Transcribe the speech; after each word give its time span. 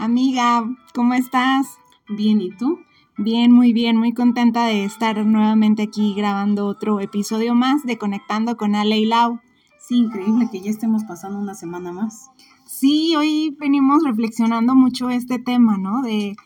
Amiga, 0.00 0.64
¿cómo 0.94 1.14
estás? 1.14 1.66
Bien, 2.08 2.40
¿y 2.40 2.52
tú? 2.52 2.78
Bien, 3.16 3.50
muy 3.50 3.72
bien, 3.72 3.96
muy 3.96 4.14
contenta 4.14 4.64
de 4.66 4.84
estar 4.84 5.26
nuevamente 5.26 5.82
aquí 5.82 6.14
grabando 6.14 6.66
otro 6.66 7.00
episodio 7.00 7.56
más 7.56 7.82
de 7.82 7.98
Conectando 7.98 8.56
con 8.56 8.76
Ale 8.76 8.96
y 8.96 9.06
Lau. 9.06 9.40
Sí, 9.80 9.96
increíble 9.96 10.48
que 10.52 10.60
ya 10.60 10.70
estemos 10.70 11.02
pasando 11.02 11.40
una 11.40 11.54
semana 11.54 11.90
más. 11.90 12.30
Sí, 12.64 13.16
hoy 13.16 13.56
venimos 13.58 14.04
reflexionando 14.04 14.76
mucho 14.76 15.10
este 15.10 15.40
tema, 15.40 15.78
¿no? 15.78 16.02
De 16.02 16.36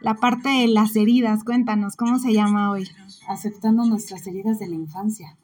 la 0.00 0.14
parte 0.14 0.48
de 0.48 0.66
las 0.66 0.96
heridas. 0.96 1.44
Cuéntanos, 1.44 1.96
¿cómo 1.96 2.18
se 2.18 2.32
llama 2.32 2.70
hoy? 2.70 2.88
Aceptando 3.28 3.84
nuestras 3.84 4.26
heridas 4.26 4.58
de 4.58 4.68
la 4.68 4.76
infancia. 4.76 5.36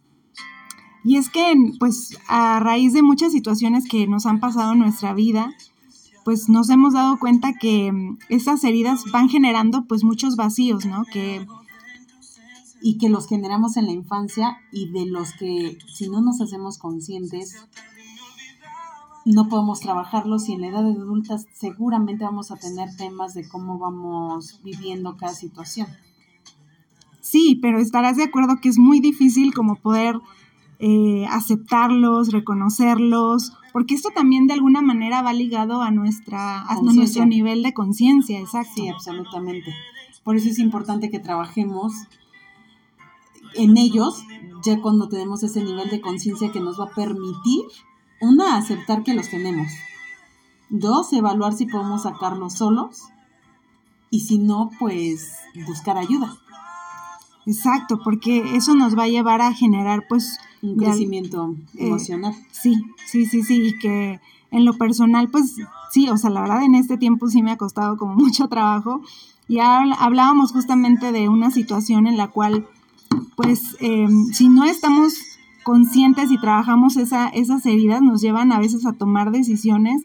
Y 1.04 1.18
es 1.18 1.28
que, 1.28 1.54
pues, 1.78 2.18
a 2.28 2.60
raíz 2.60 2.94
de 2.94 3.02
muchas 3.02 3.32
situaciones 3.32 3.86
que 3.86 4.06
nos 4.06 4.24
han 4.24 4.40
pasado 4.40 4.72
en 4.72 4.78
nuestra 4.78 5.12
vida, 5.12 5.52
pues 6.30 6.48
nos 6.48 6.70
hemos 6.70 6.94
dado 6.94 7.18
cuenta 7.18 7.54
que 7.54 7.90
mm, 7.90 8.18
esas 8.28 8.62
heridas 8.62 9.02
van 9.12 9.28
generando 9.28 9.86
pues 9.88 10.04
muchos 10.04 10.36
vacíos, 10.36 10.86
¿no? 10.86 11.04
Que 11.12 11.44
y 12.80 12.98
que 12.98 13.08
los 13.08 13.26
generamos 13.26 13.76
en 13.76 13.86
la 13.86 13.92
infancia 13.92 14.58
y 14.70 14.92
de 14.92 15.06
los 15.06 15.32
que 15.32 15.76
si 15.92 16.08
no 16.08 16.20
nos 16.20 16.40
hacemos 16.40 16.78
conscientes 16.78 17.56
no 19.24 19.48
podemos 19.48 19.80
trabajarlos 19.80 20.48
y 20.48 20.52
en 20.52 20.60
la 20.60 20.68
edad 20.68 20.84
de 20.84 20.92
adultas 20.92 21.48
seguramente 21.52 22.22
vamos 22.22 22.52
a 22.52 22.56
tener 22.56 22.94
temas 22.96 23.34
de 23.34 23.48
cómo 23.48 23.80
vamos 23.80 24.60
viviendo 24.62 25.16
cada 25.16 25.34
situación. 25.34 25.88
Sí, 27.20 27.58
pero 27.60 27.80
estarás 27.80 28.18
de 28.18 28.22
acuerdo 28.22 28.60
que 28.62 28.68
es 28.68 28.78
muy 28.78 29.00
difícil 29.00 29.52
como 29.52 29.74
poder 29.74 30.14
eh, 30.80 31.26
aceptarlos, 31.30 32.32
reconocerlos, 32.32 33.52
porque 33.72 33.94
esto 33.94 34.08
también 34.14 34.46
de 34.46 34.54
alguna 34.54 34.80
manera 34.80 35.20
va 35.20 35.32
ligado 35.32 35.82
a, 35.82 35.90
nuestra, 35.90 36.62
a 36.62 36.80
nuestro 36.80 37.26
nivel 37.26 37.62
de 37.62 37.74
conciencia, 37.74 38.40
exacto. 38.40 38.72
Sí, 38.76 38.88
absolutamente. 38.88 39.74
Por 40.24 40.36
eso 40.36 40.48
es 40.48 40.58
importante 40.58 41.10
que 41.10 41.18
trabajemos 41.18 41.92
en 43.54 43.76
ellos, 43.76 44.24
ya 44.64 44.80
cuando 44.80 45.08
tenemos 45.08 45.42
ese 45.42 45.62
nivel 45.62 45.90
de 45.90 46.00
conciencia 46.00 46.50
que 46.50 46.60
nos 46.60 46.80
va 46.80 46.84
a 46.84 46.94
permitir, 46.94 47.64
una, 48.20 48.56
aceptar 48.56 49.02
que 49.02 49.14
los 49.14 49.28
tenemos. 49.28 49.68
Dos, 50.70 51.12
evaluar 51.12 51.52
si 51.52 51.66
podemos 51.66 52.04
sacarlos 52.04 52.54
solos. 52.54 53.02
Y 54.10 54.20
si 54.20 54.38
no, 54.38 54.70
pues 54.78 55.32
buscar 55.66 55.96
ayuda. 55.96 56.36
Exacto, 57.46 58.00
porque 58.02 58.56
eso 58.56 58.74
nos 58.74 58.96
va 58.96 59.04
a 59.04 59.08
llevar 59.08 59.40
a 59.40 59.52
generar 59.52 60.06
pues 60.08 60.38
un 60.62 60.76
crecimiento 60.76 61.54
eh, 61.74 61.86
emocional. 61.86 62.34
sí, 62.50 62.74
sí, 63.06 63.26
sí, 63.26 63.42
sí, 63.42 63.68
y 63.68 63.78
que 63.78 64.20
en 64.50 64.64
lo 64.64 64.76
personal, 64.76 65.28
pues 65.28 65.56
sí, 65.90 66.08
o 66.08 66.16
sea, 66.16 66.30
la 66.30 66.42
verdad 66.42 66.64
en 66.64 66.74
este 66.74 66.96
tiempo 66.96 67.28
sí 67.28 67.42
me 67.42 67.52
ha 67.52 67.56
costado 67.56 67.96
como 67.96 68.14
mucho 68.16 68.48
trabajo. 68.48 69.02
Y 69.48 69.58
hablábamos 69.58 70.52
justamente 70.52 71.10
de 71.10 71.28
una 71.28 71.50
situación 71.50 72.06
en 72.06 72.16
la 72.16 72.28
cual, 72.28 72.68
pues, 73.34 73.76
em, 73.80 74.26
si 74.26 74.48
no 74.48 74.64
estamos 74.64 75.14
conscientes 75.64 76.30
y 76.30 76.38
trabajamos 76.38 76.96
esa, 76.96 77.28
esas 77.28 77.66
heridas, 77.66 78.00
nos 78.00 78.20
llevan 78.20 78.52
a 78.52 78.60
veces 78.60 78.86
a 78.86 78.92
tomar 78.92 79.32
decisiones 79.32 80.04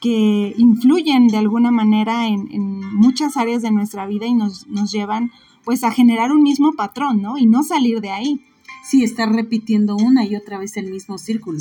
que 0.00 0.54
influyen 0.58 1.28
de 1.28 1.38
alguna 1.38 1.70
manera 1.70 2.28
en, 2.28 2.48
en 2.52 2.94
muchas 2.94 3.36
áreas 3.38 3.62
de 3.62 3.70
nuestra 3.70 4.06
vida 4.06 4.26
y 4.26 4.34
nos, 4.34 4.68
nos 4.68 4.92
llevan 4.92 5.32
pues 5.64 5.82
a 5.82 5.90
generar 5.90 6.30
un 6.30 6.42
mismo 6.42 6.74
patrón, 6.74 7.22
¿no? 7.22 7.38
Y 7.38 7.46
no 7.46 7.62
salir 7.62 8.00
de 8.00 8.10
ahí 8.10 8.40
sí 8.82 9.04
estar 9.04 9.32
repitiendo 9.32 9.96
una 9.96 10.24
y 10.24 10.36
otra 10.36 10.58
vez 10.58 10.76
el 10.76 10.90
mismo 10.90 11.18
círculo. 11.18 11.60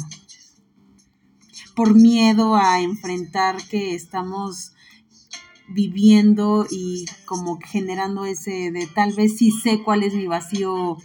Por 1.76 1.96
miedo 1.96 2.56
a 2.56 2.82
enfrentar 2.82 3.58
que 3.70 3.94
estamos 3.94 4.73
viviendo 5.68 6.66
y 6.70 7.06
como 7.26 7.60
generando 7.60 8.26
ese 8.26 8.72
de 8.72 8.88
tal 8.88 9.14
vez 9.14 9.38
sí 9.38 9.52
sé 9.52 9.84
cuál 9.84 10.04
es 10.04 10.14
mi 10.14 10.26
vacío 10.26 10.98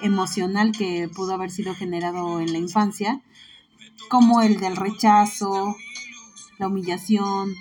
emocional 0.00 0.72
que 0.72 1.08
pudo 1.08 1.32
haber 1.34 1.50
sido 1.50 1.74
generado 1.74 2.40
en 2.40 2.52
la 2.52 2.58
infancia, 2.58 3.22
como 4.08 4.42
el 4.42 4.60
del 4.60 4.76
rechazo, 4.76 5.76
la 6.58 6.68
humillación, 6.68 7.54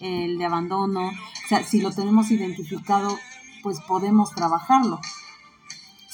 el 0.00 0.38
de 0.38 0.44
abandono. 0.44 1.08
O 1.08 1.48
sea, 1.48 1.64
si 1.64 1.80
lo 1.80 1.90
tenemos 1.90 2.30
identificado, 2.30 3.18
pues 3.62 3.80
podemos 3.80 4.32
trabajarlo 4.34 5.00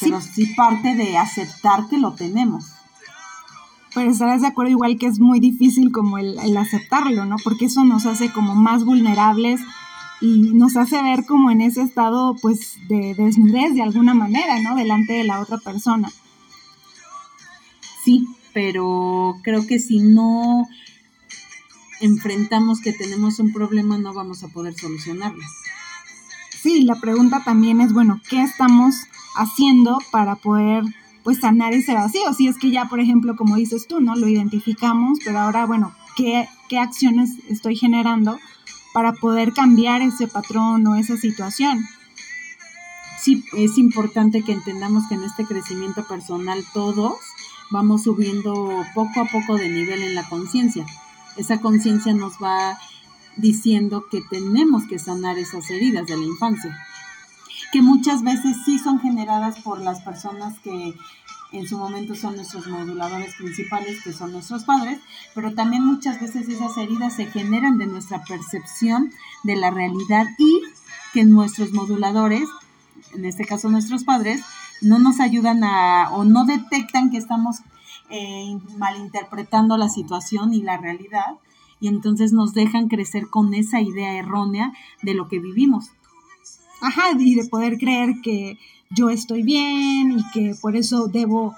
pero 0.01 0.21
sí 0.21 0.47
parte 0.57 0.95
de 0.95 1.19
aceptar 1.19 1.89
que 1.89 1.99
lo 1.99 2.15
tenemos. 2.15 2.65
Pero 3.95 4.11
estarás 4.11 4.43
de 4.43 4.49
acuerdo 4.49 4.71
igual 4.71 4.99
que 4.99 5.07
es 5.07 5.19
muy 5.19 5.41
difícil 5.41 5.91
como 5.91 6.19
el, 6.19 6.57
aceptarlo, 6.57 7.25
¿no? 7.25 7.37
Porque 7.43 7.67
eso 7.67 7.85
nos 7.85 8.07
hace 8.07 8.33
como 8.33 8.55
más 8.55 8.85
vulnerables 8.85 9.61
y 10.21 10.53
nos 10.55 10.77
hace 10.77 11.03
ver 11.03 11.25
como 11.27 11.51
en 11.51 11.61
ese 11.61 11.83
estado 11.83 12.37
pues 12.41 12.79
de 12.89 13.15
desnudez 13.15 13.75
de 13.75 13.83
alguna 13.83 14.15
manera, 14.15 14.61
¿no? 14.61 14.77
Delante 14.77 15.15
de 15.15 15.25
la 15.25 15.41
otra 15.41 15.59
persona. 15.59 16.11
Sí, 18.05 18.29
pero 18.55 19.37
creo 19.43 19.67
que 19.67 19.79
si 19.79 19.99
no 19.99 20.69
enfrentamos 22.01 22.81
que 22.81 22.93
tenemos 22.93 23.39
un 23.39 23.53
problema 23.53 23.99
no 23.99 24.15
vamos 24.15 24.43
a 24.45 24.49
poder 24.49 24.75
solucionarlo. 24.75 25.43
Sí, 26.63 26.83
la 26.83 26.97
pregunta 26.97 27.43
también 27.45 27.81
es, 27.81 27.93
bueno, 27.93 28.21
¿qué 28.29 28.43
estamos 28.43 28.95
haciendo 29.35 29.99
para 30.11 30.37
poder 30.37 30.85
pues 31.23 31.41
sanar 31.41 31.73
ese 31.73 31.95
vacío. 31.95 32.33
Si 32.35 32.49
es 32.49 32.59
que 32.59 32.71
ya, 32.71 32.87
por 32.87 33.01
ejemplo, 33.01 33.37
como 33.37 33.57
dices 33.57 33.87
tú, 33.87 34.01
¿no? 34.01 34.17
Lo 34.17 34.29
identificamos, 34.29 35.19
pero 35.25 35.39
ahora, 35.39 35.67
bueno, 35.67 35.95
¿qué, 36.17 36.49
qué 36.69 36.79
acciones 36.79 37.31
estoy 37.49 37.77
generando 37.77 38.39
para 38.93 39.13
poder 39.13 39.53
cambiar 39.53 40.03
ese 40.03 40.27
patrón 40.27 40.87
o 40.87 40.97
esa 40.97 41.17
situación? 41.17 41.79
Sí, 43.19 43.45
es 43.57 43.77
importante 43.77 44.43
que 44.43 44.53
entendamos 44.53 45.05
que 45.09 45.15
en 45.15 45.25
este 45.25 45.45
crecimiento 45.45 46.07
personal 46.07 46.65
todos 46.73 47.15
vamos 47.71 48.05
subiendo 48.05 48.85
poco 48.95 49.21
a 49.21 49.27
poco 49.27 49.57
de 49.57 49.69
nivel 49.69 50.03
en 50.03 50.15
la 50.15 50.27
conciencia. 50.29 50.87
Esa 51.37 51.61
conciencia 51.61 52.15
nos 52.15 52.35
va 52.43 52.79
diciendo 53.41 54.07
que 54.11 54.23
tenemos 54.31 54.85
que 54.89 54.99
sanar 54.99 55.39
esas 55.39 55.69
heridas 55.71 56.07
de 56.07 56.17
la 56.17 56.25
infancia 56.25 56.77
que 57.73 57.83
muchas 57.83 58.23
veces 58.23 58.57
sí 58.65 58.79
son 58.79 59.01
generadas 59.01 59.61
por 59.61 59.81
las 59.81 60.01
personas 60.03 60.59
que 60.61 60.95
en 61.53 61.67
su 61.67 61.79
momento 61.79 62.15
son 62.15 62.37
nuestros 62.37 62.67
moduladores 62.69 63.35
principales, 63.35 64.03
que 64.03 64.13
son 64.13 64.33
nuestros 64.33 64.65
padres, 64.65 65.01
pero 65.35 65.55
también 65.55 65.85
muchas 65.85 66.21
veces 66.21 66.49
esas 66.49 66.77
heridas 66.77 67.15
se 67.15 67.27
generan 67.27 67.79
de 67.79 67.87
nuestra 67.87 68.23
percepción 68.25 69.13
de 69.43 69.57
la 69.57 69.71
realidad 69.71 70.27
y 70.39 70.63
que 71.13 71.25
nuestros 71.25 71.73
moduladores, 71.73 72.49
en 73.15 73.25
este 73.25 73.45
caso 73.45 73.69
nuestros 73.69 74.05
padres, 74.05 74.43
no 74.81 74.99
nos 74.99 75.21
ayudan 75.21 75.65
a 75.65 76.11
o 76.13 76.25
no 76.25 76.45
detectan 76.45 77.11
que 77.11 77.19
estamos 77.19 77.59
eh, 78.11 78.57
malinterpretando 78.79 79.77
la 79.77 79.89
situación 79.89 80.55
y 80.55 80.63
la 80.63 80.77
realidad 80.77 81.37
y 81.81 81.89
entonces 81.89 82.33
nos 82.33 82.53
dejan 82.53 82.89
crecer 82.89 83.29
con 83.29 83.55
esa 83.55 83.81
idea 83.81 84.17
errónea 84.17 84.73
de 85.03 85.15
lo 85.15 85.29
que 85.29 85.41
vivimos. 85.41 85.91
Ajá, 86.81 87.13
y 87.19 87.35
de 87.35 87.47
poder 87.47 87.79
creer 87.79 88.21
que 88.23 88.59
yo 88.91 89.11
estoy 89.11 89.43
bien 89.43 90.19
y 90.19 90.31
que 90.33 90.55
por 90.61 90.77
eso 90.77 91.09
debo 91.09 91.55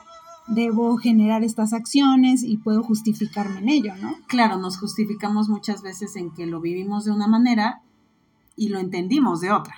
debo 0.48 0.96
generar 0.96 1.44
estas 1.44 1.72
acciones 1.72 2.42
y 2.42 2.56
puedo 2.56 2.82
justificarme 2.82 3.60
en 3.60 3.68
ello, 3.68 3.94
¿no? 3.96 4.16
Claro, 4.26 4.58
nos 4.58 4.76
justificamos 4.76 5.48
muchas 5.48 5.82
veces 5.82 6.16
en 6.16 6.30
que 6.32 6.46
lo 6.46 6.60
vivimos 6.60 7.04
de 7.04 7.12
una 7.12 7.28
manera 7.28 7.80
y 8.56 8.68
lo 8.68 8.78
entendimos 8.80 9.40
de 9.40 9.52
otra. 9.52 9.76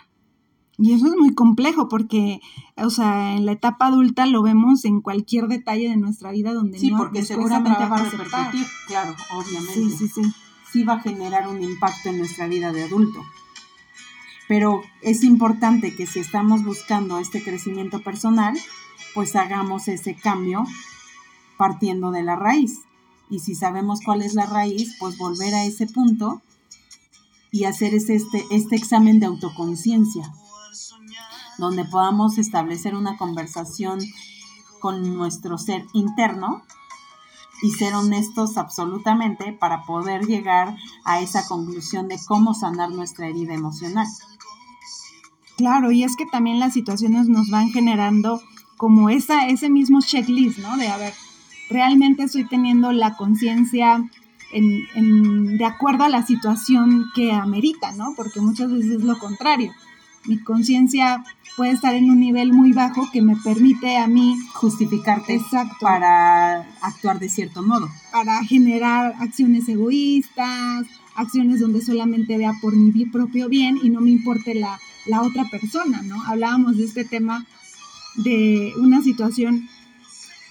Y 0.76 0.92
eso 0.92 1.06
es 1.06 1.14
muy 1.16 1.34
complejo 1.34 1.88
porque, 1.88 2.40
o 2.76 2.90
sea, 2.90 3.36
en 3.36 3.46
la 3.46 3.52
etapa 3.52 3.86
adulta 3.86 4.26
lo 4.26 4.42
vemos 4.42 4.84
en 4.84 5.00
cualquier 5.00 5.46
detalle 5.46 5.88
de 5.88 5.96
nuestra 5.96 6.32
vida 6.32 6.52
donde 6.52 6.78
sí, 6.78 6.90
porque 6.90 7.22
seguramente 7.22 7.86
va 7.86 7.96
a 7.96 8.04
repercutir, 8.04 8.66
claro, 8.88 9.14
obviamente. 9.36 9.74
Sí, 9.74 9.90
sí, 9.90 10.08
sí. 10.08 10.22
Sí 10.72 10.82
va 10.82 10.94
a 10.94 11.00
generar 11.00 11.48
un 11.48 11.62
impacto 11.62 12.08
en 12.08 12.18
nuestra 12.18 12.48
vida 12.48 12.72
de 12.72 12.82
adulto. 12.82 13.22
Pero 14.49 14.82
es 15.00 15.22
importante 15.22 15.94
que 15.94 16.06
si 16.06 16.19
estamos 16.19 16.64
buscando 16.64 17.19
este 17.19 17.43
crecimiento 17.43 18.00
personal, 18.00 18.58
pues 19.14 19.37
hagamos 19.37 19.87
ese 19.88 20.16
cambio 20.16 20.64
partiendo 21.56 22.10
de 22.10 22.25
la 22.25 22.37
raíz. 22.37 22.81
Y 23.31 23.38
si 23.38 23.54
sabemos 23.54 24.00
cuál 24.04 24.22
es 24.22 24.34
la 24.34 24.46
raíz, 24.46 24.96
pues 24.99 25.16
volver 25.16 25.54
a 25.54 25.64
ese 25.64 25.87
punto 25.87 26.43
y 27.50 27.64
hacer 27.64 27.94
este, 27.94 28.19
este 28.50 28.76
examen 28.76 29.20
de 29.20 29.26
autoconciencia, 29.26 30.32
donde 31.58 31.84
podamos 31.84 32.38
establecer 32.38 32.94
una 32.94 33.16
conversación 33.16 34.00
con 34.80 35.16
nuestro 35.16 35.58
ser 35.58 35.86
interno 35.92 36.62
y 37.62 37.70
ser 37.70 37.94
honestos 37.94 38.56
absolutamente 38.56 39.52
para 39.52 39.84
poder 39.84 40.26
llegar 40.26 40.76
a 41.04 41.20
esa 41.20 41.46
conclusión 41.46 42.08
de 42.08 42.18
cómo 42.26 42.52
sanar 42.52 42.90
nuestra 42.90 43.28
herida 43.28 43.54
emocional. 43.54 44.06
Claro, 45.56 45.92
y 45.92 46.02
es 46.02 46.16
que 46.16 46.26
también 46.26 46.58
las 46.58 46.72
situaciones 46.72 47.28
nos 47.28 47.48
van 47.48 47.70
generando 47.70 48.40
como 48.76 49.08
esa, 49.08 49.46
ese 49.46 49.70
mismo 49.70 50.00
checklist, 50.00 50.58
¿no? 50.58 50.76
De, 50.76 50.88
a 50.88 50.96
ver, 50.96 51.14
realmente 51.70 52.24
estoy 52.24 52.44
teniendo 52.44 52.92
la 52.92 53.16
conciencia 53.16 54.04
en, 54.52 55.56
de 55.58 55.64
acuerdo 55.64 56.04
a 56.04 56.08
la 56.08 56.24
situación 56.24 57.06
que 57.14 57.32
amerita, 57.32 57.92
¿no? 57.92 58.14
Porque 58.16 58.40
muchas 58.40 58.70
veces 58.70 58.92
es 58.92 59.04
lo 59.04 59.18
contrario. 59.18 59.72
Mi 60.26 60.38
conciencia 60.38 61.23
puede 61.56 61.73
estar 61.73 61.94
en 61.94 62.11
un 62.11 62.19
nivel 62.19 62.53
muy 62.53 62.73
bajo 62.73 63.11
que 63.12 63.23
me 63.23 63.37
permite 63.37 63.97
a 63.97 64.06
mí 64.06 64.37
justificarte 64.55 65.41
para 65.81 66.61
actuar 66.81 67.19
de 67.19 67.29
cierto 67.29 67.62
modo. 67.62 67.88
Para 68.11 68.43
generar 68.44 69.15
acciones 69.21 69.69
egoístas, 69.69 70.87
acciones 71.15 71.61
donde 71.61 71.81
solamente 71.82 72.38
vea 72.38 72.55
por 72.61 72.75
mi 72.75 73.05
propio 73.06 73.49
bien 73.49 73.79
y 73.82 73.91
no 73.91 74.00
me 74.00 74.11
importe 74.11 74.55
la, 74.55 74.81
la 75.06 75.23
otra 75.23 75.44
persona, 75.44 76.03
¿no? 76.03 76.23
Hablábamos 76.25 76.76
de 76.76 76.85
este 76.85 77.05
tema 77.05 77.47
de 78.17 78.73
una 78.79 79.03
situación 79.03 79.69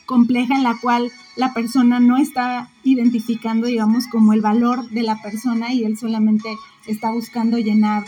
compleja 0.05 0.55
en 0.55 0.63
la 0.63 0.77
cual 0.79 1.11
la 1.35 1.53
persona 1.53 1.99
no 1.99 2.17
está 2.17 2.69
identificando, 2.83 3.67
digamos, 3.67 4.07
como 4.07 4.33
el 4.33 4.41
valor 4.41 4.89
de 4.89 5.03
la 5.03 5.21
persona 5.21 5.73
y 5.73 5.83
él 5.83 5.97
solamente 5.97 6.55
está 6.85 7.11
buscando 7.11 7.57
llenar 7.57 8.03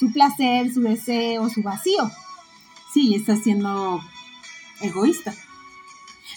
su 0.00 0.10
placer, 0.10 0.72
su 0.72 0.80
deseo, 0.80 1.50
su 1.50 1.62
vacío. 1.62 2.10
Sí, 2.94 3.14
está 3.14 3.36
siendo 3.36 4.00
egoísta. 4.80 5.34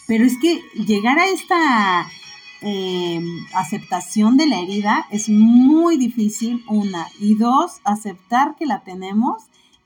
Pero 0.06 0.26
es 0.26 0.38
que 0.38 0.62
llegar 0.86 1.18
a 1.18 1.28
esta 1.28 2.12
em, 2.60 3.26
aceptación 3.54 4.36
de 4.36 4.48
la 4.48 4.60
herida 4.60 5.08
es 5.12 5.30
muy 5.30 5.96
difícil, 5.96 6.62
una. 6.68 7.08
Y 7.22 7.36
dos, 7.36 7.80
aceptar 7.86 8.58
que 8.58 8.66
la 8.66 8.84
tenemos 8.84 9.44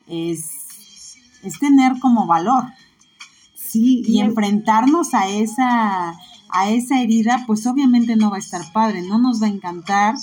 es, 0.08 1.16
es 1.44 1.60
tener 1.60 2.00
como 2.00 2.26
valor. 2.26 2.64
Sí, 3.54 4.02
y 4.08 4.22
enfrentarnos 4.22 5.14
a 5.14 5.30
esa, 5.30 6.18
a 6.50 6.70
esa 6.70 7.00
herida, 7.00 7.44
pues 7.46 7.68
obviamente 7.68 8.16
no 8.16 8.32
va 8.32 8.38
a 8.38 8.40
estar 8.40 8.72
padre, 8.74 9.04
no 9.04 9.20
nos 9.20 9.40
va 9.40 9.46
a 9.46 9.52
encantar, 9.52 10.16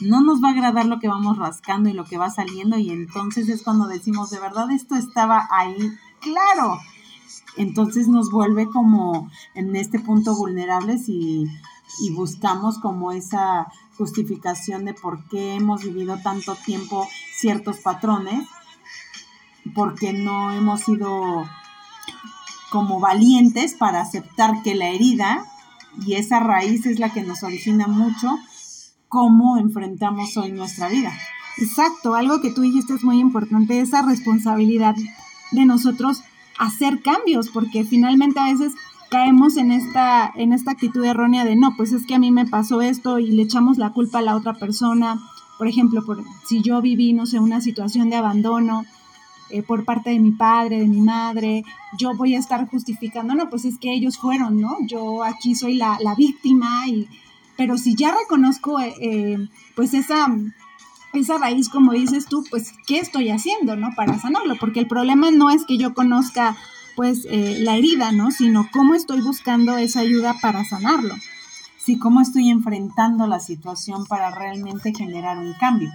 no 0.00 0.20
nos 0.22 0.42
va 0.42 0.48
a 0.48 0.52
agradar 0.52 0.86
lo 0.86 0.98
que 0.98 1.08
vamos 1.08 1.38
rascando 1.38 1.88
y 1.88 1.92
lo 1.92 2.04
que 2.04 2.18
va 2.18 2.30
saliendo 2.30 2.78
y 2.78 2.90
entonces 2.90 3.48
es 3.48 3.62
cuando 3.62 3.86
decimos, 3.86 4.30
de 4.30 4.40
verdad 4.40 4.70
esto 4.70 4.94
estaba 4.96 5.48
ahí, 5.50 5.92
claro. 6.20 6.78
Entonces 7.56 8.08
nos 8.08 8.30
vuelve 8.30 8.68
como 8.68 9.30
en 9.54 9.76
este 9.76 10.00
punto 10.00 10.34
vulnerables 10.34 11.08
y, 11.08 11.46
y 12.00 12.10
buscamos 12.10 12.78
como 12.78 13.12
esa 13.12 13.68
justificación 13.96 14.84
de 14.84 14.94
por 14.94 15.28
qué 15.28 15.54
hemos 15.54 15.82
vivido 15.84 16.18
tanto 16.22 16.56
tiempo 16.56 17.06
ciertos 17.32 17.78
patrones, 17.78 18.48
porque 19.74 20.12
no 20.12 20.52
hemos 20.52 20.80
sido 20.80 21.48
como 22.70 22.98
valientes 22.98 23.74
para 23.74 24.00
aceptar 24.00 24.62
que 24.62 24.74
la 24.74 24.88
herida 24.88 25.46
y 26.04 26.14
esa 26.14 26.40
raíz 26.40 26.86
es 26.86 26.98
la 26.98 27.12
que 27.12 27.22
nos 27.22 27.44
origina 27.44 27.86
mucho 27.86 28.36
cómo 29.08 29.58
enfrentamos 29.58 30.36
hoy 30.36 30.52
nuestra 30.52 30.88
vida. 30.88 31.12
Exacto, 31.58 32.14
algo 32.14 32.40
que 32.40 32.50
tú 32.50 32.62
dijiste 32.62 32.94
es 32.94 33.04
muy 33.04 33.20
importante, 33.20 33.80
esa 33.80 34.02
responsabilidad 34.02 34.96
de 35.52 35.64
nosotros 35.64 36.22
hacer 36.58 37.00
cambios, 37.02 37.48
porque 37.48 37.84
finalmente 37.84 38.40
a 38.40 38.52
veces 38.52 38.72
caemos 39.10 39.56
en 39.56 39.70
esta, 39.70 40.32
en 40.34 40.52
esta 40.52 40.72
actitud 40.72 41.04
errónea 41.04 41.44
de 41.44 41.56
no, 41.56 41.74
pues 41.76 41.92
es 41.92 42.06
que 42.06 42.14
a 42.14 42.18
mí 42.18 42.32
me 42.32 42.46
pasó 42.46 42.82
esto 42.82 43.18
y 43.18 43.30
le 43.30 43.42
echamos 43.42 43.78
la 43.78 43.90
culpa 43.90 44.18
a 44.18 44.22
la 44.22 44.36
otra 44.36 44.54
persona. 44.54 45.20
Por 45.56 45.68
ejemplo, 45.68 46.04
por, 46.04 46.24
si 46.46 46.62
yo 46.62 46.82
viví, 46.82 47.12
no 47.12 47.26
sé, 47.26 47.38
una 47.38 47.60
situación 47.60 48.10
de 48.10 48.16
abandono 48.16 48.84
eh, 49.50 49.62
por 49.62 49.84
parte 49.84 50.10
de 50.10 50.18
mi 50.18 50.32
padre, 50.32 50.80
de 50.80 50.88
mi 50.88 51.00
madre, 51.00 51.64
yo 51.96 52.14
voy 52.16 52.34
a 52.34 52.38
estar 52.38 52.68
justificando, 52.68 53.34
no, 53.34 53.50
pues 53.50 53.64
es 53.64 53.78
que 53.78 53.92
ellos 53.92 54.18
fueron, 54.18 54.60
¿no? 54.60 54.78
Yo 54.86 55.22
aquí 55.22 55.54
soy 55.54 55.74
la, 55.74 55.98
víctima, 56.16 56.88
y, 56.88 57.06
pero 57.56 57.78
si 57.78 57.94
ya 57.94 58.14
reconozco 58.16 58.80
eh, 58.80 58.94
eh, 59.00 59.48
pues 59.74 59.94
esa, 59.94 60.26
esa 61.12 61.38
raíz, 61.38 61.68
como 61.68 61.92
dices 61.92 62.26
tú, 62.26 62.44
pues 62.50 62.72
¿qué 62.86 62.98
estoy 62.98 63.30
haciendo, 63.30 63.76
¿no? 63.76 63.90
Para 63.96 64.18
sanarlo, 64.18 64.56
porque 64.58 64.80
el 64.80 64.88
problema 64.88 65.30
no 65.30 65.50
es 65.50 65.64
que 65.64 65.78
yo 65.78 65.94
conozca 65.94 66.56
pues 66.96 67.24
la 67.24 67.76
herida, 67.76 68.12
¿no? 68.12 68.30
Sino 68.30 68.68
cómo 68.72 68.94
estoy 68.94 69.20
buscando 69.20 69.76
esa 69.76 69.98
ayuda 69.98 70.36
para 70.40 70.64
sanarlo. 70.64 71.16
Sí, 71.84 71.98
cómo 71.98 72.20
estoy 72.20 72.50
enfrentando 72.50 73.26
la 73.26 73.40
situación 73.40 74.06
para 74.06 74.30
realmente 74.30 74.94
generar 74.94 75.38
un 75.38 75.52
cambio. 75.54 75.90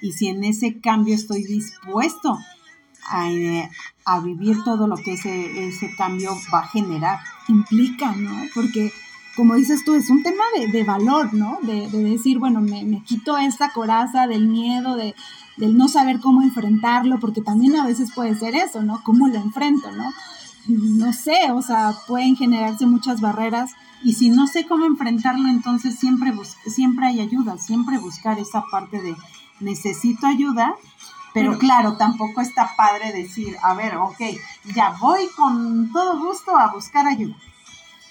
Y 0.00 0.12
si 0.12 0.28
en 0.28 0.42
ese 0.42 0.80
cambio 0.80 1.14
estoy 1.14 1.44
dispuesto 1.44 2.38
a, 3.10 4.20
vivir 4.20 4.64
todo 4.64 4.86
lo 4.86 4.96
que 4.96 5.14
ese, 5.14 5.68
ese 5.68 5.94
cambio 5.96 6.36
va 6.52 6.60
a 6.60 6.68
generar. 6.68 7.20
Implica, 7.46 8.12
¿no? 8.12 8.32
Porque 8.54 8.92
como 9.38 9.54
dices 9.54 9.84
tú, 9.84 9.94
es 9.94 10.10
un 10.10 10.24
tema 10.24 10.42
de, 10.72 10.82
valor, 10.82 11.32
¿no? 11.32 11.58
De, 11.62 11.88
decir, 11.88 12.40
bueno, 12.40 12.60
me, 12.60 13.04
quito 13.04 13.38
esta 13.38 13.70
coraza 13.70 14.26
del 14.26 14.48
miedo, 14.48 14.96
de, 14.96 15.14
del 15.56 15.76
no 15.78 15.86
saber 15.86 16.18
cómo 16.18 16.42
enfrentarlo, 16.42 17.20
porque 17.20 17.40
también 17.40 17.76
a 17.76 17.86
veces 17.86 18.10
puede 18.12 18.34
ser 18.34 18.56
eso, 18.56 18.82
¿no? 18.82 19.00
¿Cómo 19.04 19.28
lo 19.28 19.36
enfrento, 19.36 19.92
¿no? 19.92 20.12
No 20.66 21.12
sé, 21.12 21.52
o 21.52 21.62
sea, 21.62 21.94
pueden 22.08 22.34
generarse 22.34 22.84
muchas 22.84 23.20
barreras. 23.20 23.70
Y 24.02 24.14
si 24.14 24.28
no 24.28 24.48
sé 24.48 24.66
cómo 24.66 24.86
enfrentarlo, 24.86 25.48
entonces 25.48 25.96
siempre, 25.96 26.32
siempre 26.66 27.06
hay 27.06 27.20
ayuda, 27.20 27.58
siempre 27.58 27.98
buscar 27.98 28.40
esa 28.40 28.64
parte 28.72 29.00
de 29.00 29.14
necesito 29.60 30.26
ayuda 30.26 30.74
pero 31.34 31.56
claro, 31.58 31.96
tampoco 31.96 32.40
está 32.40 32.74
padre 32.76 33.12
decir, 33.12 33.56
a 33.62 33.74
ver, 33.74 33.96
ok, 33.96 34.18
ya 34.74 34.96
voy 34.98 35.28
con 35.36 35.92
todo 35.92 36.18
gusto 36.18 36.56
a 36.56 36.72
buscar 36.72 37.06
ayuda. 37.06 37.36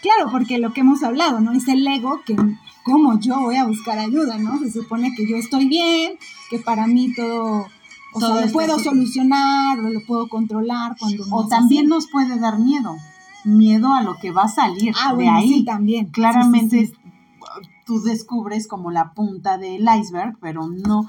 Claro, 0.07 0.31
porque 0.31 0.57
lo 0.57 0.71
que 0.71 0.81
hemos 0.81 1.03
hablado, 1.03 1.41
¿no? 1.41 1.51
Es 1.51 1.67
el 1.67 1.85
ego 1.85 2.21
que, 2.25 2.35
¿cómo 2.83 3.19
yo 3.19 3.41
voy 3.41 3.57
a 3.57 3.65
buscar 3.65 3.99
ayuda, 3.99 4.37
¿no? 4.37 4.57
Se 4.59 4.71
supone 4.71 5.13
que 5.15 5.27
yo 5.29 5.35
estoy 5.35 5.67
bien, 5.67 6.13
que 6.49 6.59
para 6.59 6.87
mí 6.87 7.13
todo, 7.13 7.67
o 8.13 8.19
sea, 8.19 8.45
lo 8.45 8.51
puedo 8.53 8.79
solucionar, 8.79 9.79
o 9.79 9.89
lo 9.89 9.99
puedo 10.05 10.29
controlar 10.29 10.95
cuando 10.97 11.25
O 11.29 11.47
también 11.47 11.87
nos 11.87 12.07
puede 12.07 12.39
dar 12.39 12.57
miedo, 12.57 12.95
miedo 13.43 13.93
a 13.93 14.01
lo 14.01 14.15
que 14.15 14.31
va 14.31 14.43
a 14.43 14.47
salir 14.47 14.93
ah, 14.97 15.13
de 15.13 15.27
ahí. 15.27 15.65
también. 15.65 16.05
Claramente 16.05 16.93
tú 17.85 18.01
descubres 18.01 18.65
como 18.65 18.91
la 18.91 19.11
punta 19.13 19.57
del 19.57 19.85
iceberg, 19.99 20.37
pero 20.39 20.69
no, 20.69 21.05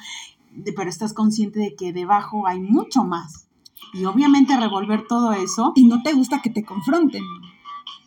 pero 0.75 0.91
estás 0.91 1.12
consciente 1.12 1.61
de 1.61 1.77
que 1.77 1.93
debajo 1.93 2.49
hay 2.49 2.59
mucho 2.59 3.05
más. 3.05 3.47
Y 3.95 4.06
obviamente 4.06 4.59
revolver 4.59 5.05
todo 5.09 5.33
eso. 5.33 5.73
Y 5.77 5.87
no 5.87 6.03
te 6.03 6.15
gusta 6.15 6.43
que 6.43 6.50
te 6.50 6.65
confronten. 6.65 7.23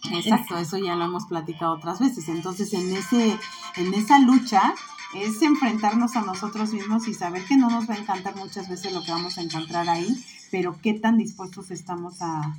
Exacto, 0.09 0.57
eso 0.57 0.77
ya 0.77 0.95
lo 0.95 1.06
hemos 1.06 1.25
platicado 1.25 1.74
otras 1.74 2.00
veces. 2.00 2.27
Entonces, 2.27 2.74
en, 2.74 2.95
ese, 2.95 3.38
en 3.75 3.94
esa 3.94 4.19
lucha 4.19 4.74
es 5.15 5.42
enfrentarnos 5.42 6.15
a 6.15 6.21
nosotros 6.21 6.74
mismos 6.74 7.07
y 7.07 7.13
saber 7.13 7.45
que 7.45 7.57
no 7.57 7.69
nos 7.69 7.89
va 7.89 7.94
a 7.94 7.98
encantar 7.98 8.36
muchas 8.36 8.68
veces 8.68 8.94
lo 8.94 9.04
que 9.04 9.11
vamos 9.11 9.37
a 9.37 9.42
encontrar 9.42 9.90
ahí, 9.90 10.23
pero 10.49 10.78
qué 10.81 10.94
tan 10.94 11.18
dispuestos 11.18 11.69
estamos 11.71 12.21
a, 12.21 12.57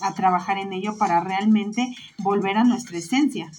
a 0.00 0.14
trabajar 0.14 0.58
en 0.58 0.72
ello 0.72 0.96
para 0.98 1.20
realmente 1.20 1.94
volver 2.18 2.56
a 2.56 2.64
nuestra 2.64 2.98
esencia. 2.98 3.50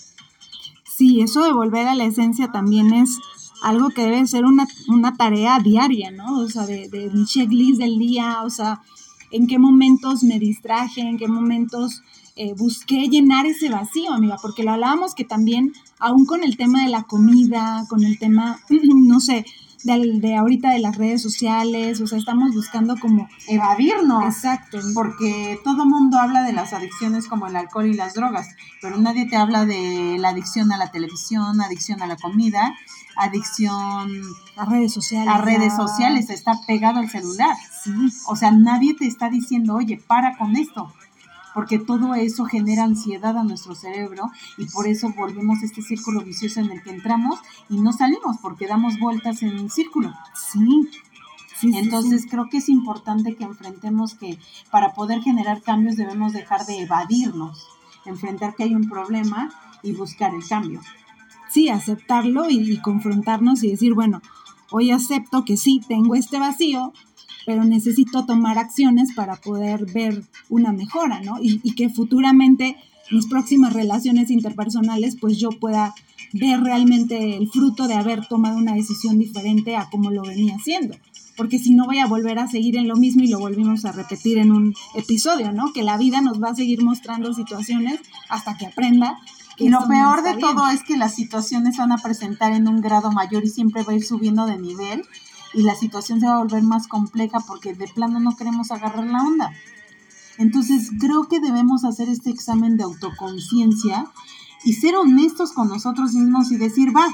Sí, 0.83 1.21
eso 1.21 1.43
de 1.43 1.53
volver 1.53 1.87
a 1.87 1.95
la 1.95 2.05
esencia 2.05 2.51
también 2.51 2.93
es 2.93 3.19
algo 3.61 3.89
que 3.89 4.03
debe 4.03 4.25
ser 4.27 4.45
una, 4.45 4.67
tarea 5.17 5.59
diaria, 5.59 6.11
¿no? 6.11 6.39
O 6.39 6.47
sea, 6.47 6.65
de, 6.65 6.89
de, 6.89 7.09
mi 7.09 7.25
checklist 7.25 7.79
del 7.79 7.97
día, 7.97 8.41
o 8.43 8.49
sea, 8.49 8.81
en 9.31 9.47
qué 9.47 9.57
momentos 9.59 10.23
me 10.23 10.39
distraje, 10.39 11.01
en 11.01 11.17
qué 11.17 11.27
momentos 11.27 12.01
eh, 12.37 12.53
busqué 12.53 13.07
llenar 13.07 13.45
ese 13.45 13.69
vacío, 13.69 14.11
amiga, 14.11 14.35
porque 14.41 14.63
lo 14.63 14.71
hablábamos 14.71 15.15
que 15.15 15.23
también, 15.23 15.71
aún 15.99 16.25
con 16.25 16.43
el 16.43 16.57
tema 16.57 16.83
de 16.83 16.89
la 16.89 17.03
comida, 17.03 17.85
con 17.87 18.03
el 18.03 18.19
tema, 18.19 18.59
no 18.69 19.21
sé, 19.21 19.45
de, 19.83 20.19
de, 20.19 20.35
ahorita 20.35 20.71
de 20.71 20.79
las 20.79 20.97
redes 20.97 21.21
sociales, 21.21 22.01
o 22.01 22.07
sea, 22.07 22.17
estamos 22.17 22.53
buscando 22.53 22.97
como 22.97 23.29
evadirnos. 23.47 24.25
Exacto. 24.25 24.79
Porque 24.93 25.59
todo 25.63 25.85
mundo 25.85 26.17
habla 26.17 26.43
de 26.43 26.51
las 26.51 26.73
adicciones 26.73 27.27
como 27.27 27.47
el 27.47 27.55
alcohol 27.55 27.85
y 27.85 27.93
las 27.93 28.15
drogas, 28.15 28.49
pero 28.81 28.97
nadie 28.97 29.27
te 29.27 29.37
habla 29.37 29.65
de 29.65 30.17
la 30.19 30.29
adicción 30.29 30.73
a 30.73 30.77
la 30.77 30.91
televisión, 30.91 31.61
adicción 31.61 32.01
a 32.01 32.07
la 32.07 32.17
comida, 32.17 32.75
adicción 33.15 34.23
a 34.57 34.65
redes 34.65 34.91
sociales. 34.91 35.33
A 35.33 35.37
redes 35.37 35.73
sociales, 35.73 36.29
está 36.29 36.59
pegado 36.67 36.99
al 36.99 37.09
celular. 37.09 37.55
Sí. 37.81 37.91
O 38.27 38.35
sea, 38.35 38.51
nadie 38.51 38.93
te 38.95 39.05
está 39.05 39.29
diciendo, 39.29 39.75
oye, 39.75 40.01
para 40.05 40.37
con 40.37 40.57
esto 40.57 40.91
porque 41.55 41.79
todo 41.79 42.15
eso 42.15 42.43
genera 42.43 42.83
ansiedad 42.83 43.37
a 43.37 43.45
nuestro 43.45 43.75
cerebro 43.75 44.29
y 44.57 44.65
por 44.65 44.87
eso 44.87 45.13
volvemos 45.15 45.61
a 45.61 45.65
este 45.65 45.81
círculo 45.81 46.21
vicioso 46.21 46.59
en 46.59 46.69
el 46.69 46.83
que 46.83 46.89
entramos 46.89 47.39
y 47.69 47.79
no 47.79 47.93
salimos 47.93 48.37
porque 48.41 48.67
damos 48.67 48.99
vueltas 48.99 49.41
en 49.41 49.57
un 49.57 49.69
círculo. 49.69 50.13
Sí. 50.35 50.89
Entonces 51.63 52.27
creo 52.29 52.49
que 52.49 52.57
es 52.57 52.67
importante 52.67 53.35
que 53.35 53.45
enfrentemos 53.45 54.15
que 54.15 54.37
para 54.69 54.93
poder 54.93 55.21
generar 55.21 55.61
cambios 55.61 55.95
debemos 55.95 56.33
dejar 56.33 56.65
de 56.65 56.81
evadirnos, 56.81 57.65
enfrentar 58.05 58.53
que 58.55 58.63
hay 58.63 58.75
un 58.75 58.89
problema 58.89 59.49
y 59.81 59.93
buscar 59.93 60.35
el 60.35 60.45
cambio. 60.45 60.81
Sí, 61.49 61.69
aceptarlo 61.69 62.49
y 62.49 62.81
confrontarnos 62.81 63.63
y 63.63 63.71
decir, 63.71 63.93
bueno, 63.93 64.21
hoy 64.71 64.91
acepto 64.91 65.45
que 65.45 65.55
sí, 65.55 65.81
tengo 65.87 66.15
este 66.15 66.37
vacío, 66.37 66.91
pero 67.45 67.63
necesito 67.63 68.25
tomar 68.25 68.57
acciones 68.57 69.13
para 69.13 69.35
poder 69.35 69.85
ver 69.85 70.23
una 70.49 70.71
mejora, 70.71 71.21
¿no? 71.21 71.37
Y, 71.41 71.59
que 71.75 71.89
futuramente 71.89 72.77
mis 73.11 73.27
próximas 73.27 73.73
relaciones 73.73 74.31
interpersonales, 74.31 75.15
pues 75.19 75.37
yo 75.37 75.49
pueda 75.49 75.93
ver 76.33 76.61
realmente 76.61 77.37
el 77.37 77.49
fruto 77.49 77.87
de 77.87 77.93
haber 77.93 78.25
tomado 78.27 78.57
una 78.57 78.73
decisión 78.73 79.19
diferente 79.19 79.75
a 79.75 79.89
como 79.89 80.09
lo 80.09 80.23
venía 80.23 80.55
haciendo. 80.55 80.95
Porque 81.37 81.59
si 81.59 81.75
no 81.75 81.85
voy 81.85 81.99
a 81.99 82.07
volver 82.07 82.39
a 82.39 82.47
seguir 82.47 82.77
en 82.77 82.87
lo 82.87 82.95
mismo 82.95 83.23
y 83.23 83.27
lo 83.27 83.39
volvimos 83.39 83.85
a 83.85 83.91
repetir 83.91 84.37
en 84.37 84.51
un 84.51 84.73
episodio, 84.95 85.51
¿no? 85.51 85.73
Que 85.73 85.83
la 85.83 85.97
vida 85.97 86.21
nos 86.21 86.41
va 86.41 86.49
a 86.49 86.55
seguir 86.55 86.81
mostrando 86.81 87.33
situaciones 87.33 87.99
hasta 88.29 88.57
que 88.57 88.65
aprenda. 88.65 89.17
y 89.57 89.69
lo 89.69 89.87
peor 89.87 90.23
de 90.23 90.37
todo 90.37 90.67
es 90.69 90.83
que 90.83 90.97
las 90.97 91.13
situaciones 91.13 91.77
van 91.77 91.91
a 91.91 91.97
presentar 91.97 92.53
en 92.53 92.67
un 92.67 92.81
grado 92.81 93.11
mayor 93.11 93.43
y 93.43 93.49
siempre 93.49 93.83
va 93.83 93.93
a 93.93 93.95
ir 93.95 94.03
subiendo 94.03 94.45
de 94.45 94.57
nivel 94.57 95.03
y 95.55 95.63
la 95.63 95.75
situación 95.75 96.19
se 96.19 96.27
va 96.27 96.35
a 96.35 96.39
volver 96.39 96.63
más 96.63 96.87
compleja 96.87 97.39
porque 97.47 97.73
de 97.73 97.87
plano 97.87 98.19
no 98.19 98.35
queremos 98.35 98.71
agarrar 98.71 99.07
la 99.07 99.23
onda. 99.23 99.53
Entonces 100.37 100.91
creo 100.99 101.27
que 101.29 101.39
debemos 101.39 101.85
hacer 101.85 102.09
este 102.09 102.29
examen 102.29 102.75
de 102.75 102.83
autoconciencia 102.83 104.05
y 104.65 104.73
ser 104.73 104.95
honestos 104.97 105.53
con 105.53 105.69
nosotros 105.69 106.13
mismos 106.13 106.51
y 106.51 106.57
decir, 106.57 106.95
va, 106.95 107.07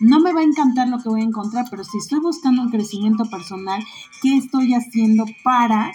no 0.00 0.18
me 0.18 0.32
va 0.32 0.40
a 0.40 0.44
encantar 0.44 0.88
lo 0.88 0.98
que 0.98 1.08
voy 1.08 1.20
a 1.20 1.24
encontrar, 1.24 1.66
pero 1.70 1.84
si 1.84 1.98
estoy 1.98 2.18
buscando 2.18 2.62
un 2.62 2.70
crecimiento 2.70 3.24
personal, 3.26 3.84
¿qué 4.20 4.36
estoy 4.36 4.74
haciendo 4.74 5.24
para 5.44 5.92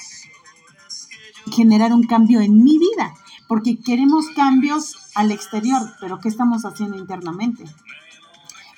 generar 1.52 1.92
un 1.94 2.04
cambio 2.04 2.40
en 2.40 2.64
mi 2.64 2.78
vida? 2.78 3.14
Porque 3.50 3.80
queremos 3.80 4.30
cambios 4.30 4.96
al 5.14 5.32
exterior, 5.32 5.82
pero 6.00 6.20
¿qué 6.20 6.30
estamos 6.30 6.64
haciendo 6.64 6.98
internamente? 6.98 7.66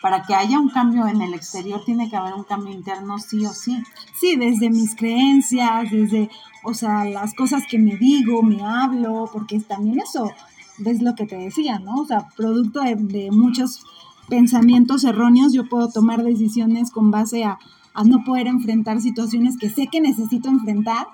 Para 0.03 0.23
que 0.23 0.35
haya 0.35 0.59
un 0.59 0.67
cambio 0.67 1.07
en 1.07 1.21
el 1.21 1.33
exterior 1.33 1.81
tiene 1.85 2.09
que 2.09 2.17
haber 2.17 2.33
un 2.33 2.43
cambio 2.43 2.73
interno 2.73 3.19
sí 3.19 3.45
o 3.45 3.53
sí. 3.53 3.81
Sí, 4.19 4.35
desde 4.35 4.69
mis 4.69 4.97
creencias, 4.97 5.89
desde, 5.89 6.29
o 6.61 6.73
sea, 6.73 7.05
las 7.05 7.33
cosas 7.33 7.63
que 7.69 7.79
me 7.79 7.95
digo, 7.95 8.43
me 8.43 8.61
hablo, 8.61 9.29
porque 9.31 9.61
también 9.61 10.01
eso 10.01 10.29
ves 10.77 11.01
lo 11.01 11.15
que 11.15 11.25
te 11.25 11.37
decía, 11.37 11.79
¿no? 11.79 12.01
O 12.01 12.05
sea, 12.05 12.27
producto 12.35 12.81
de, 12.81 13.31
muchos 13.31 13.85
pensamientos 14.27 15.05
erróneos, 15.05 15.53
yo 15.53 15.69
puedo 15.69 15.87
tomar 15.87 16.21
decisiones 16.21 16.91
con 16.91 17.09
base 17.09 17.45
a, 17.45 17.57
a, 17.93 18.03
no 18.03 18.25
poder 18.25 18.47
enfrentar 18.47 18.99
situaciones 18.99 19.57
que 19.57 19.69
sé 19.69 19.87
que 19.87 20.01
necesito 20.01 20.49
enfrentar 20.49 21.07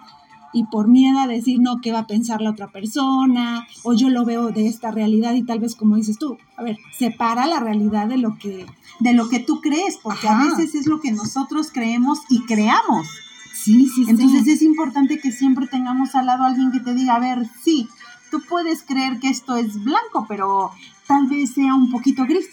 y 0.54 0.66
por 0.66 0.88
miedo 0.88 1.20
a 1.20 1.28
decir, 1.28 1.60
no, 1.60 1.82
¿qué 1.82 1.92
va 1.92 2.00
a 2.00 2.08
pensar 2.08 2.42
la 2.42 2.52
otra 2.52 2.68
persona? 2.68 3.68
O 3.84 3.94
yo 3.94 4.10
lo 4.10 4.26
veo 4.26 4.50
de 4.52 4.68
esta 4.68 4.92
realidad 4.92 5.34
y 5.34 5.44
tal 5.44 5.60
vez 5.60 5.76
como 5.76 5.96
dices 5.96 6.18
tú, 6.18 6.38
a 6.58 6.64
ver, 6.64 6.78
separa 6.98 7.46
la 7.46 7.60
realidad 7.60 8.08
de 8.08 8.18
lo 8.18 8.38
que... 8.38 8.66
De 9.00 9.14
lo 9.14 9.30
que 9.30 9.40
tú 9.40 9.62
crees, 9.62 9.98
porque 10.04 10.28
a 10.28 10.38
veces 10.44 10.76
es 10.76 10.86
lo 10.86 11.00
que 11.00 11.14
nosotros 11.14 11.70
creemos 11.72 12.20
y 12.30 12.42
creamos. 12.44 13.08
Sí, 13.54 13.88
sí, 13.88 14.04
Entonces 14.10 14.46
es 14.48 14.62
importante 14.62 15.20
que 15.20 15.32
siempre 15.32 15.68
tengamos 15.68 16.16
al 16.16 16.26
lado 16.26 16.44
a 16.44 16.48
alguien 16.48 16.72
que 16.72 16.82
te 16.82 16.94
diga, 16.94 17.16
a 17.16 17.20
ver, 17.20 17.48
sí, 17.64 17.88
tú 18.30 18.42
puedes 18.48 18.84
creer 18.84 19.20
que 19.20 19.30
esto 19.30 19.56
es 19.56 19.84
blanco, 19.84 20.26
pero 20.28 20.72
tal 21.08 21.28
vez 21.28 21.54
sea 21.54 21.76
un 21.76 21.92
poquito 21.92 22.26
gris 22.26 22.48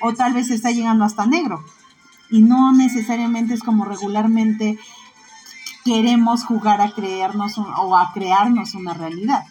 o 0.00 0.12
tal 0.14 0.32
vez 0.32 0.50
está 0.50 0.70
llegando 0.70 1.04
hasta 1.04 1.26
negro. 1.26 1.62
Y 2.30 2.42
no 2.42 2.72
necesariamente 2.72 3.54
es 3.54 3.62
como 3.62 3.84
regularmente 3.84 4.78
queremos 5.84 6.44
jugar 6.44 6.80
a 6.80 6.92
creernos 6.92 7.58
o 7.58 7.96
a 7.96 8.12
crearnos 8.12 8.74
una 8.74 8.94
realidad. 8.94 9.44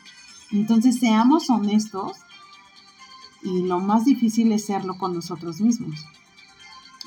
Entonces 0.51 0.99
seamos 0.99 1.49
honestos 1.49 2.17
y 3.41 3.63
lo 3.63 3.79
más 3.79 4.05
difícil 4.05 4.51
es 4.51 4.65
serlo 4.65 4.97
con 4.97 5.13
nosotros 5.13 5.61
mismos. 5.61 6.05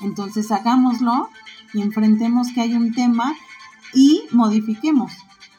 Entonces 0.01 0.51
hagámoslo 0.51 1.29
y 1.73 1.81
enfrentemos 1.81 2.47
que 2.53 2.61
hay 2.61 2.73
un 2.73 2.93
tema 2.93 3.35
y 3.93 4.23
modifiquemos 4.31 5.11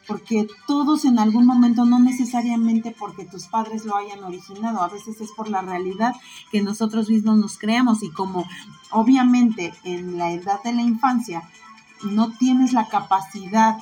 porque 0.07 0.47
todos 0.67 1.05
en 1.05 1.19
algún 1.19 1.47
momento, 1.47 1.85
no 1.85 1.99
necesariamente 1.99 2.95
porque 2.99 3.25
tus 3.25 3.47
padres 3.47 3.85
lo 3.85 3.97
hayan 3.97 4.23
originado, 4.23 4.83
a 4.83 4.89
veces 4.89 5.21
es 5.21 5.31
por 5.33 5.49
la 5.49 5.63
realidad 5.63 6.15
que 6.51 6.63
nosotros 6.63 7.09
mismos 7.09 7.39
nos 7.39 7.59
creamos 7.59 8.03
y 8.03 8.11
como 8.11 8.45
obviamente 8.91 9.73
en 9.85 10.19
la 10.19 10.33
edad 10.33 10.63
de 10.63 10.73
la 10.73 10.83
infancia 10.83 11.49
no 12.05 12.33
tienes 12.33 12.73
la 12.73 12.89
capacidad 12.89 13.79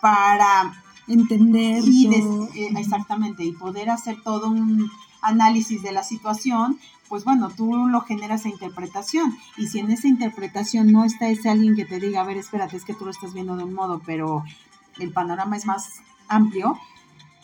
para 0.00 0.82
entender 1.08 1.82
y 1.84 2.06
eh, 2.06 2.72
exactamente 2.76 3.44
y 3.44 3.52
poder 3.52 3.90
hacer 3.90 4.22
todo 4.22 4.48
un 4.48 4.90
análisis 5.20 5.82
de 5.82 5.92
la 5.92 6.02
situación, 6.02 6.78
pues 7.08 7.24
bueno, 7.24 7.50
tú 7.50 7.88
lo 7.88 8.00
generas 8.00 8.44
a 8.44 8.48
interpretación. 8.48 9.36
Y 9.56 9.68
si 9.68 9.78
en 9.78 9.90
esa 9.90 10.08
interpretación 10.08 10.92
no 10.92 11.04
está 11.04 11.28
ese 11.28 11.48
alguien 11.48 11.76
que 11.76 11.84
te 11.84 12.00
diga, 12.00 12.20
a 12.20 12.24
ver, 12.24 12.36
espérate, 12.36 12.76
es 12.76 12.84
que 12.84 12.94
tú 12.94 13.04
lo 13.04 13.10
estás 13.10 13.32
viendo 13.32 13.56
de 13.56 13.64
un 13.64 13.74
modo, 13.74 14.02
pero 14.04 14.44
el 14.98 15.12
panorama 15.12 15.56
es 15.56 15.66
más 15.66 16.00
amplio, 16.28 16.78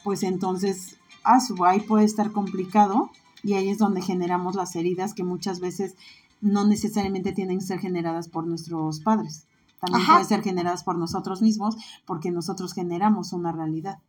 pues 0.04 0.22
entonces, 0.22 0.96
ah, 1.24 1.38
ahí 1.66 1.80
puede 1.80 2.04
estar 2.04 2.32
complicado 2.32 3.10
y 3.42 3.54
ahí 3.54 3.68
es 3.68 3.78
donde 3.78 4.02
generamos 4.02 4.54
las 4.54 4.74
heridas 4.74 5.14
que 5.14 5.22
muchas 5.22 5.60
veces 5.60 5.94
no 6.40 6.66
necesariamente 6.66 7.32
tienen 7.32 7.58
que 7.58 7.66
ser 7.66 7.78
generadas 7.78 8.28
por 8.28 8.46
nuestros 8.46 9.00
padres. 9.00 9.47
También 9.80 10.06
pueden 10.06 10.24
ser 10.24 10.42
generadas 10.42 10.84
por 10.84 10.98
nosotros 10.98 11.42
mismos 11.42 11.76
porque 12.04 12.30
nosotros 12.30 12.74
generamos 12.74 13.32
una 13.32 13.52
realidad 13.52 14.00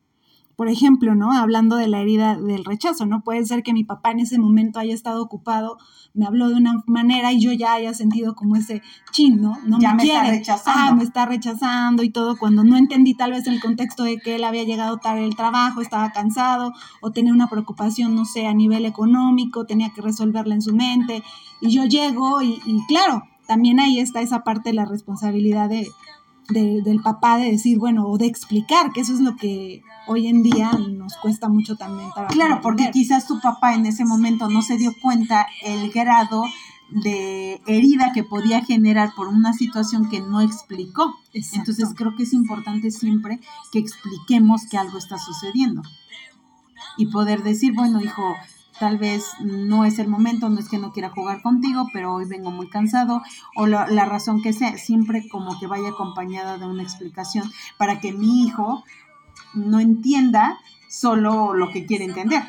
por 0.60 0.68
ejemplo, 0.68 1.16
¿no? 1.16 1.32
Hablando 1.32 1.78
de 1.78 1.88
la 1.88 2.02
herida 2.02 2.36
del 2.36 2.66
rechazo, 2.66 3.06
¿no? 3.06 3.22
Puede 3.22 3.46
ser 3.46 3.64
que 3.64 3.72
mi 3.72 3.86
papá 3.86 4.12
en 4.12 4.20
ese 4.20 4.38
momento 4.38 4.78
haya 4.78 4.94
estado 4.94 5.24
ocupado, 5.24 5.78
me 6.14 6.26
habló 6.26 6.50
de 6.50 6.56
una 6.56 6.84
manera 6.86 7.32
y 7.32 7.40
yo 7.40 7.54
ya 7.54 7.72
haya 7.72 7.94
sentido 7.94 8.36
como 8.36 8.58
ese 8.58 8.82
chin, 9.14 9.42
¿no? 9.42 9.58
No 9.64 9.80
ya 9.80 9.94
me, 9.94 10.04
está 10.04 10.24
rechazando. 10.26 10.82
Ah, 10.84 10.94
me 10.94 11.04
está 11.06 11.26
rechazando 11.26 12.04
y 12.04 12.10
todo, 12.10 12.36
cuando 12.38 12.66
no 12.66 12.76
entendí 12.76 13.14
tal 13.14 13.32
vez 13.32 13.48
el 13.48 13.62
contexto 13.62 14.04
de 14.04 14.18
que 14.18 14.36
él 14.36 14.44
había 14.44 14.66
llegado 14.66 14.98
tarde 14.98 15.24
el 15.24 15.38
trabajo, 15.38 15.80
estaba 15.80 16.12
cansado 16.12 16.74
o 17.00 17.12
tenía 17.12 17.32
una 17.32 17.48
preocupación, 17.48 18.14
no 18.14 18.26
sé, 18.26 18.46
a 18.46 18.54
nivel 18.54 18.86
económico, 18.86 19.66
tenía 19.66 19.94
que 19.94 20.02
resolverla 20.02 20.56
en 20.56 20.62
su 20.62 20.76
mente 20.76 21.24
y 21.62 21.70
yo 21.70 21.86
llego 21.86 22.42
y, 22.42 22.60
y 22.66 22.86
claro, 22.86 23.24
también 23.50 23.80
ahí 23.80 24.00
está 24.00 24.22
esa 24.22 24.44
parte 24.44 24.70
de 24.70 24.76
la 24.76 24.86
responsabilidad 24.86 25.70
de, 25.70 25.92
del 26.50 27.02
papá 27.02 27.40
de 27.40 27.50
decir, 27.50 27.80
bueno, 27.80 28.06
o 28.06 28.20
de 28.20 28.28
explicar, 28.28 28.92
que 28.94 29.02
eso 29.02 29.12
es 29.12 29.22
lo 29.22 29.36
que 29.38 29.82
hoy 30.06 30.28
en 30.28 30.44
día 30.44 30.72
nos 30.74 31.18
cuesta 31.18 31.50
mucho 31.50 31.76
también 31.76 32.12
para 32.14 32.28
Claro, 32.28 32.60
porque 32.62 32.92
quizás 32.92 33.26
tu 33.26 33.42
papá 33.42 33.74
en 33.74 33.88
ese 33.88 34.06
momento 34.06 34.50
no 34.50 34.62
se 34.62 34.78
dio 34.78 34.92
cuenta 35.02 35.48
el 35.64 35.90
grado 35.90 36.44
de 36.92 37.60
herida 37.66 38.12
que 38.14 38.24
podía 38.24 38.64
generar 38.64 39.14
por 39.16 39.30
una 39.30 39.54
situación 39.54 40.12
que 40.12 40.22
no 40.22 40.42
explicó. 40.42 41.16
Entonces 41.34 41.90
creo 41.96 42.16
que 42.16 42.24
es 42.24 42.34
importante 42.34 42.92
siempre 42.92 43.40
que 43.72 43.80
expliquemos 43.80 44.68
que 44.70 44.78
algo 44.78 45.00
está 45.00 45.18
sucediendo. 45.18 45.82
Y 46.98 47.08
poder 47.08 47.42
decir, 47.42 47.74
bueno, 47.74 48.00
hijo, 48.00 48.36
tal 48.80 48.98
vez 48.98 49.26
no 49.42 49.86
es 49.86 50.00
el 50.00 50.08
momento, 50.08 50.50
no 50.50 50.60
es 50.60 50.70
que 50.70 50.78
no 50.78 50.92
quiera 50.92 51.10
jugar 51.10 51.42
contigo, 51.42 51.88
pero 51.94 52.14
hoy 52.14 52.26
vengo 52.26 52.52
muy 52.52 52.70
cansado, 52.70 53.22
o 53.56 53.68
la, 53.68 53.86
razón 54.06 54.42
que 54.42 54.54
sea, 54.54 54.78
siempre 54.78 55.28
como 55.28 55.60
que 55.60 55.68
vaya 55.68 55.90
acompañada 55.90 56.58
de 56.58 56.66
una 56.66 56.84
explicación 56.84 57.52
para 57.78 58.00
que 58.00 58.12
mi 58.12 58.44
hijo 58.44 58.84
no 59.54 59.80
entienda 59.80 60.60
solo 60.90 61.54
lo 61.54 61.72
que 61.72 61.86
quiere 61.86 62.06
entender. 62.06 62.42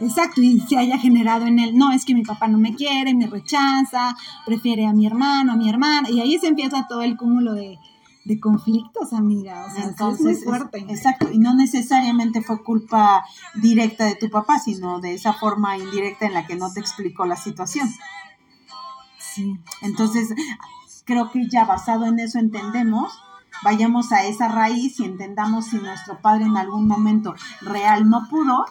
Exacto, 0.00 0.42
y 0.42 0.58
se 0.60 0.76
haya 0.76 0.98
generado 0.98 1.46
en 1.46 1.60
él, 1.60 1.76
no, 1.76 1.92
es 1.92 2.04
que 2.04 2.14
mi 2.14 2.22
papá 2.22 2.48
no 2.48 2.58
me 2.58 2.74
quiere, 2.74 3.14
me 3.14 3.28
rechaza, 3.28 4.16
prefiere 4.44 4.86
a 4.86 4.92
mi 4.92 5.06
hermano, 5.06 5.52
a 5.52 5.56
mi 5.56 5.68
hermana, 5.68 6.10
y 6.10 6.20
ahí 6.20 6.36
se 6.38 6.48
empieza 6.48 6.86
todo 6.88 7.02
el 7.02 7.16
cúmulo 7.16 7.54
de, 7.54 7.78
de 8.24 8.40
conflictos, 8.40 9.12
amiga. 9.12 9.66
O 9.66 9.74
sea, 9.74 9.84
Entonces, 9.84 10.38
es 10.38 10.44
fuerte. 10.44 10.78
exacto, 10.88 11.30
y 11.30 11.38
no 11.38 11.54
necesariamente 11.54 12.42
fue 12.42 12.62
culpa 12.62 13.24
directa 13.54 14.06
de 14.06 14.16
tu 14.16 14.30
papá, 14.30 14.58
sino 14.58 15.00
de 15.00 15.14
esa 15.14 15.34
forma 15.34 15.76
indirecta 15.76 16.26
en 16.26 16.34
la 16.34 16.46
que 16.46 16.56
no 16.56 16.72
te 16.72 16.80
explicó 16.80 17.26
la 17.26 17.36
situación. 17.36 17.88
Sí. 19.18 19.58
Entonces, 19.82 20.34
creo 21.04 21.30
que 21.30 21.48
ya 21.50 21.64
basado 21.64 22.06
en 22.06 22.18
eso 22.18 22.38
entendemos, 22.38 23.12
vayamos 23.62 24.12
a 24.12 24.24
esa 24.24 24.48
raíz 24.48 25.00
y 25.00 25.04
entendamos 25.04 25.66
si 25.66 25.76
nuestro 25.76 26.20
padre 26.20 26.44
en 26.44 26.56
algún 26.56 26.86
momento 26.86 27.34
real 27.60 28.08
no 28.08 28.28
pudo 28.28 28.64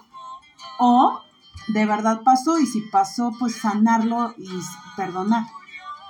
o 0.79 1.19
de 1.67 1.85
verdad 1.85 2.21
pasó 2.23 2.59
y 2.59 2.65
si 2.65 2.81
pasó, 2.81 3.31
pues 3.39 3.55
sanarlo 3.55 4.33
y 4.37 4.49
perdonar 4.97 5.45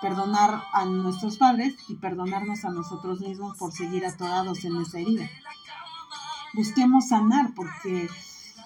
perdonar 0.03 0.65
a 0.74 0.83
nuestros 0.83 1.38
padres 1.38 1.75
y 1.88 1.95
perdonarnos 1.95 2.65
a 2.65 2.69
nosotros 2.69 3.22
mismos 3.22 3.57
por 3.57 3.72
seguir 3.72 4.05
atorados 4.05 4.65
en 4.65 4.81
esa 4.81 5.00
herida. 5.00 5.29
Busquemos 6.53 7.07
sanar 7.07 7.53
porque 7.55 8.10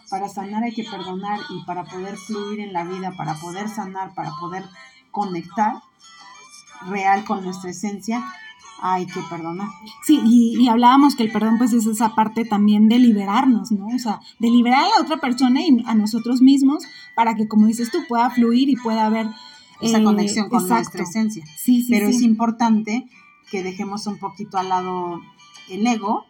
para 0.09 0.29
sanar 0.29 0.63
hay 0.63 0.73
que 0.73 0.83
perdonar 0.83 1.39
y 1.49 1.63
para 1.65 1.83
poder 1.83 2.17
fluir 2.17 2.61
en 2.61 2.73
la 2.73 2.83
vida, 2.83 3.13
para 3.15 3.35
poder 3.35 3.69
sanar, 3.69 4.15
para 4.15 4.31
poder 4.39 4.65
conectar 5.11 5.75
real 6.87 7.23
con 7.23 7.43
nuestra 7.43 7.69
esencia, 7.69 8.23
hay 8.81 9.05
que 9.05 9.21
perdonar. 9.29 9.69
Sí, 10.05 10.19
y, 10.25 10.67
hablábamos 10.67 11.15
que 11.15 11.23
el 11.23 11.31
perdón 11.31 11.59
pues 11.59 11.73
es 11.73 11.85
esa 11.85 12.15
parte 12.15 12.45
también 12.45 12.89
de 12.89 12.97
liberarnos, 12.97 13.71
¿no? 13.71 13.87
O 13.87 13.99
sea, 13.99 14.21
de 14.39 14.49
liberar 14.49 14.85
a 14.85 14.89
la 14.89 15.01
otra 15.01 15.17
persona 15.17 15.61
y 15.61 15.83
a 15.85 15.93
nosotros 15.93 16.41
mismos 16.41 16.83
para 17.15 17.35
que, 17.35 17.47
como 17.47 17.67
dices 17.67 17.91
tú, 17.91 17.99
pueda 18.07 18.29
fluir 18.31 18.69
y 18.69 18.75
pueda 18.75 19.05
haber 19.05 19.27
esa 19.81 20.03
conexión 20.03 20.49
con 20.49 20.67
nuestra 20.67 21.03
esencia. 21.03 21.45
Sí, 21.57 21.85
Pero 21.89 22.07
es 22.07 22.21
importante 22.21 23.07
que 23.49 23.63
dejemos 23.63 24.07
un 24.07 24.17
poquito 24.17 24.57
al 24.57 24.69
lado 24.69 25.21
el 25.69 25.85
ego 25.85 26.25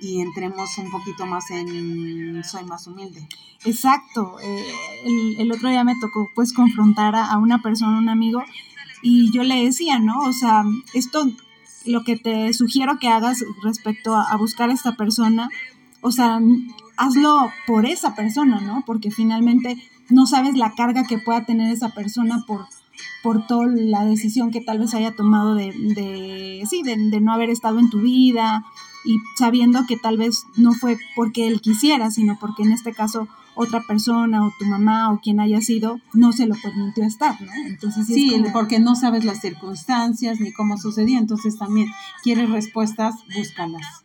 y 0.00 0.20
entremos 0.20 0.76
un 0.78 0.90
poquito 0.90 1.26
más 1.26 1.50
en 1.50 2.42
soy 2.44 2.64
más 2.64 2.86
humilde. 2.86 3.26
Exacto. 3.64 4.36
Eh, 4.42 5.38
el, 5.38 5.52
otro 5.52 5.68
día 5.68 5.84
me 5.84 5.94
tocó 6.00 6.28
pues 6.34 6.52
confrontar 6.52 7.14
a, 7.14 7.38
una 7.38 7.62
persona, 7.62 7.98
un 7.98 8.08
amigo, 8.08 8.42
y 9.02 9.30
yo 9.32 9.44
le 9.44 9.64
decía, 9.64 9.98
¿no? 9.98 10.18
O 10.20 10.32
sea, 10.32 10.64
esto, 10.94 11.30
lo 11.86 12.02
que 12.02 12.16
te 12.16 12.52
sugiero 12.52 12.98
que 12.98 13.08
hagas 13.08 13.44
respecto 13.62 14.16
a, 14.16 14.24
a 14.24 14.36
buscar 14.36 14.70
a 14.70 14.72
esta 14.72 14.96
persona, 14.96 15.48
o 16.00 16.10
sea, 16.10 16.40
hazlo 16.96 17.52
por 17.66 17.86
esa 17.86 18.14
persona, 18.14 18.60
¿no? 18.60 18.82
Porque 18.84 19.10
finalmente 19.10 19.76
no 20.08 20.26
sabes 20.26 20.56
la 20.56 20.72
carga 20.74 21.04
que 21.04 21.18
pueda 21.18 21.44
tener 21.44 21.72
esa 21.72 21.90
persona 21.90 22.44
por, 22.46 22.66
por 23.22 23.46
toda 23.46 23.66
la 23.66 24.04
decisión 24.04 24.50
que 24.50 24.60
tal 24.60 24.78
vez 24.78 24.94
haya 24.94 25.14
tomado 25.14 25.54
de, 25.54 25.72
de 25.72 26.64
sí, 26.68 26.82
de, 26.82 26.96
no 27.20 27.32
haber 27.32 27.50
estado 27.50 27.78
en 27.78 27.90
tu 27.90 28.00
vida 28.00 28.64
y 29.04 29.18
sabiendo 29.36 29.86
que 29.86 29.96
tal 29.96 30.16
vez 30.16 30.44
no 30.56 30.72
fue 30.72 30.96
porque 31.16 31.46
él 31.46 31.60
quisiera, 31.60 32.10
sino 32.10 32.38
porque 32.40 32.62
en 32.62 32.72
este 32.72 32.92
caso 32.92 33.28
otra 33.54 33.82
persona 33.86 34.46
o 34.46 34.52
tu 34.58 34.64
mamá 34.64 35.12
o 35.12 35.20
quien 35.20 35.40
haya 35.40 35.60
sido 35.60 36.00
no 36.14 36.32
se 36.32 36.46
lo 36.46 36.54
permitió 36.62 37.04
estar, 37.04 37.40
¿no? 37.40 37.52
Entonces 37.66 38.06
sí, 38.06 38.42
porque 38.52 38.78
no 38.78 38.94
sabes 38.96 39.24
las 39.24 39.40
circunstancias 39.40 40.40
ni 40.40 40.52
cómo 40.52 40.78
sucedió, 40.78 41.18
entonces 41.18 41.58
también 41.58 41.88
quieres 42.22 42.50
respuestas, 42.50 43.16
búscalas. 43.36 44.01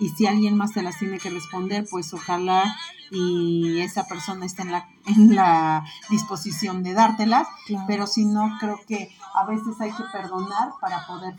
Y 0.00 0.08
si 0.08 0.26
alguien 0.26 0.56
más 0.56 0.72
te 0.72 0.82
las 0.82 0.98
tiene 0.98 1.18
que 1.18 1.30
responder, 1.30 1.86
pues 1.88 2.12
ojalá 2.14 2.74
y 3.10 3.80
esa 3.80 4.06
persona 4.06 4.46
esté 4.46 4.62
en 4.62 4.72
la, 4.72 4.88
en 5.06 5.34
la 5.34 5.84
disposición 6.08 6.82
de 6.82 6.94
dártelas, 6.94 7.46
pero 7.86 8.06
si 8.06 8.24
no, 8.24 8.56
creo 8.60 8.80
que 8.86 9.14
a 9.34 9.46
veces 9.46 9.80
hay 9.80 9.90
que 9.90 10.04
perdonar 10.12 10.70
para 10.80 11.06
poder 11.06 11.34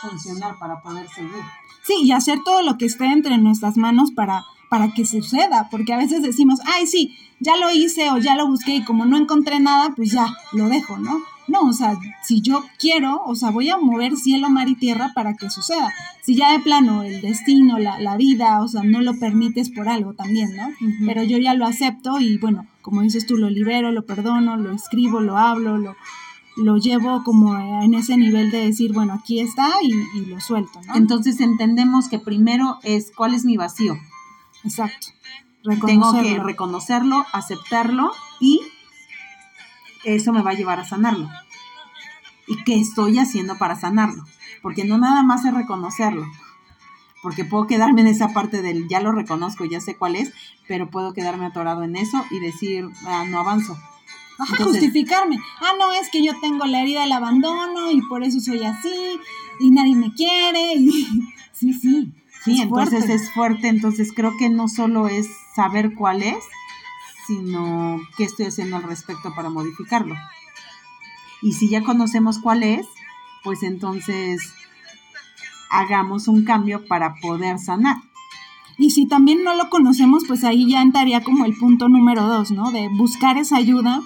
funcionar, 0.00 0.58
para 0.58 0.80
poder 0.80 1.08
seguir. 1.08 1.42
Sí, 1.82 2.02
y 2.02 2.12
hacer 2.12 2.38
todo 2.44 2.62
lo 2.62 2.78
que 2.78 2.86
esté 2.86 3.06
entre 3.06 3.36
nuestras 3.38 3.76
manos 3.76 4.12
para, 4.12 4.44
para 4.70 4.92
que 4.92 5.04
suceda, 5.04 5.68
porque 5.70 5.92
a 5.92 5.96
veces 5.98 6.22
decimos, 6.22 6.60
ay, 6.66 6.86
sí, 6.86 7.16
ya 7.40 7.56
lo 7.56 7.70
hice 7.70 8.10
o 8.10 8.18
ya 8.18 8.36
lo 8.36 8.46
busqué 8.46 8.76
y 8.76 8.84
como 8.84 9.04
no 9.04 9.16
encontré 9.16 9.60
nada, 9.60 9.92
pues 9.96 10.12
ya 10.12 10.26
lo 10.52 10.68
dejo, 10.68 10.98
¿no? 10.98 11.18
No, 11.48 11.62
o 11.62 11.72
sea, 11.72 11.98
si 12.22 12.42
yo 12.42 12.62
quiero, 12.78 13.22
o 13.24 13.34
sea, 13.34 13.50
voy 13.50 13.70
a 13.70 13.78
mover 13.78 14.16
cielo, 14.16 14.50
mar 14.50 14.68
y 14.68 14.74
tierra 14.74 15.12
para 15.14 15.34
que 15.34 15.50
suceda. 15.50 15.90
Si 16.22 16.36
ya 16.36 16.52
de 16.52 16.60
plano 16.60 17.02
el 17.02 17.20
destino, 17.22 17.78
la, 17.78 17.98
la 17.98 18.16
vida, 18.16 18.62
o 18.62 18.68
sea, 18.68 18.82
no 18.82 19.00
lo 19.00 19.18
permites 19.18 19.70
por 19.70 19.88
algo 19.88 20.12
también, 20.12 20.54
¿no? 20.54 20.68
Pero 21.06 21.22
yo 21.22 21.38
ya 21.38 21.54
lo 21.54 21.66
acepto 21.66 22.20
y 22.20 22.36
bueno, 22.38 22.66
como 22.82 23.00
dices 23.00 23.26
tú, 23.26 23.36
lo 23.36 23.48
libero, 23.48 23.90
lo 23.92 24.04
perdono, 24.04 24.56
lo 24.56 24.72
escribo, 24.72 25.20
lo 25.20 25.38
hablo, 25.38 25.78
lo, 25.78 25.96
lo 26.56 26.76
llevo 26.76 27.22
como 27.24 27.56
en 27.82 27.94
ese 27.94 28.16
nivel 28.16 28.50
de 28.50 28.64
decir, 28.64 28.92
bueno, 28.92 29.14
aquí 29.14 29.40
está 29.40 29.68
y, 29.82 30.26
lo 30.26 30.40
suelto, 30.40 30.80
¿no? 30.86 30.96
Entonces 30.96 31.40
entendemos 31.40 32.08
que 32.08 32.18
primero 32.18 32.78
es 32.82 33.12
cuál 33.14 33.34
es 33.34 33.44
mi 33.44 33.56
vacío. 33.56 33.96
Exacto. 34.64 35.08
Tengo 35.86 36.12
que 36.20 36.38
reconocerlo, 36.38 37.24
aceptarlo 37.32 38.12
y 38.40 38.60
eso 40.04 40.32
me 40.32 40.42
va 40.42 40.50
a 40.50 40.54
llevar 40.54 40.80
a 40.80 40.84
sanarlo. 40.84 41.28
¿Y 42.46 42.62
qué 42.64 42.80
estoy 42.80 43.18
haciendo 43.18 43.58
para 43.58 43.76
sanarlo? 43.76 44.24
Porque 44.62 44.84
no 44.84 44.98
nada 44.98 45.22
más 45.22 45.44
es 45.44 45.54
reconocerlo, 45.54 46.26
porque 47.22 47.44
puedo 47.44 47.66
quedarme 47.66 48.00
en 48.00 48.06
esa 48.06 48.28
parte 48.32 48.62
del 48.62 48.88
ya 48.88 49.00
lo 49.00 49.12
reconozco, 49.12 49.64
ya 49.64 49.80
sé 49.80 49.96
cuál 49.96 50.16
es, 50.16 50.32
pero 50.66 50.90
puedo 50.90 51.12
quedarme 51.12 51.46
atorado 51.46 51.82
en 51.82 51.96
eso 51.96 52.24
y 52.30 52.40
decir, 52.40 52.88
ah, 53.06 53.24
no 53.28 53.40
avanzo. 53.40 53.76
Ajá, 54.38 54.64
justificarme. 54.64 55.38
Ah, 55.60 55.72
no, 55.78 55.92
es 55.92 56.10
que 56.10 56.24
yo 56.24 56.32
tengo 56.40 56.64
la 56.64 56.82
herida 56.82 57.02
del 57.02 57.12
abandono 57.12 57.90
y 57.90 58.00
por 58.02 58.22
eso 58.22 58.38
soy 58.40 58.64
así 58.64 59.18
y 59.58 59.70
nadie 59.70 59.96
me 59.96 60.12
quiere. 60.14 60.74
Y... 60.74 61.06
sí, 61.52 61.72
sí. 61.72 62.12
Sí, 62.44 62.62
entonces 62.62 63.08
es 63.08 63.30
fuerte. 63.32 63.68
Entonces 63.68 64.12
creo 64.14 64.36
que 64.38 64.48
no 64.48 64.68
solo 64.68 65.08
es 65.08 65.28
saber 65.54 65.94
cuál 65.94 66.22
es, 66.22 66.36
sino 67.28 68.00
qué 68.16 68.24
estoy 68.24 68.46
haciendo 68.46 68.76
al 68.76 68.84
respecto 68.84 69.34
para 69.36 69.50
modificarlo. 69.50 70.16
Y 71.42 71.52
si 71.52 71.68
ya 71.68 71.84
conocemos 71.84 72.38
cuál 72.38 72.62
es, 72.62 72.86
pues 73.44 73.62
entonces 73.62 74.54
hagamos 75.70 76.26
un 76.26 76.44
cambio 76.44 76.86
para 76.88 77.14
poder 77.20 77.58
sanar. 77.58 77.98
Y 78.78 78.90
si 78.90 79.06
también 79.06 79.44
no 79.44 79.54
lo 79.54 79.68
conocemos, 79.68 80.24
pues 80.26 80.42
ahí 80.42 80.70
ya 80.70 80.80
entraría 80.80 81.22
como 81.22 81.44
el 81.44 81.54
punto 81.54 81.88
número 81.88 82.26
dos, 82.26 82.50
¿no? 82.50 82.70
De 82.70 82.88
buscar 82.96 83.36
esa 83.36 83.56
ayuda 83.56 84.00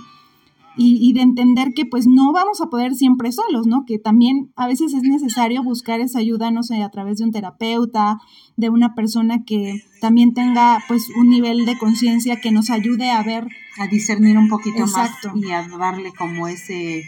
y, 0.77 1.13
de 1.13 1.21
entender 1.21 1.75
que 1.75 1.85
pues 1.85 2.07
no 2.07 2.33
vamos 2.33 2.61
a 2.61 2.67
poder 2.67 2.95
siempre 2.95 3.31
solos, 3.33 3.67
¿no? 3.67 3.85
Que 3.87 3.99
también 3.99 4.53
a 4.57 4.67
veces 4.67 4.95
es 4.95 5.03
necesario 5.03 5.63
buscar 5.63 6.01
esa 6.01 6.19
ayuda, 6.19 6.51
no 6.51 6.63
sé, 6.63 6.83
a 6.83 6.91
través 6.91 7.19
de 7.19 7.25
un 7.25 7.33
terapeuta, 7.33 8.19
de 8.57 8.71
una 8.71 8.95
persona 8.95 9.45
que 9.45 9.83
también 10.01 10.33
tenga 10.33 10.83
pues 10.89 11.09
un 11.17 11.29
nivel 11.29 11.67
de 11.67 11.79
conciencia 11.79 12.41
que 12.41 12.53
nos 12.53 12.71
ayude 12.71 13.11
a 13.11 13.23
ver. 13.23 13.49
A 13.79 13.87
discernir 13.87 14.39
un 14.39 14.49
poquito 14.49 14.87
más 14.87 15.11
y 15.35 15.51
a 15.51 15.67
darle 15.79 16.13
como 16.13 16.49
ese 16.49 17.05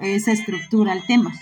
esa 0.00 0.32
estructura 0.32 0.92
al 0.92 1.06
tema 1.06 1.32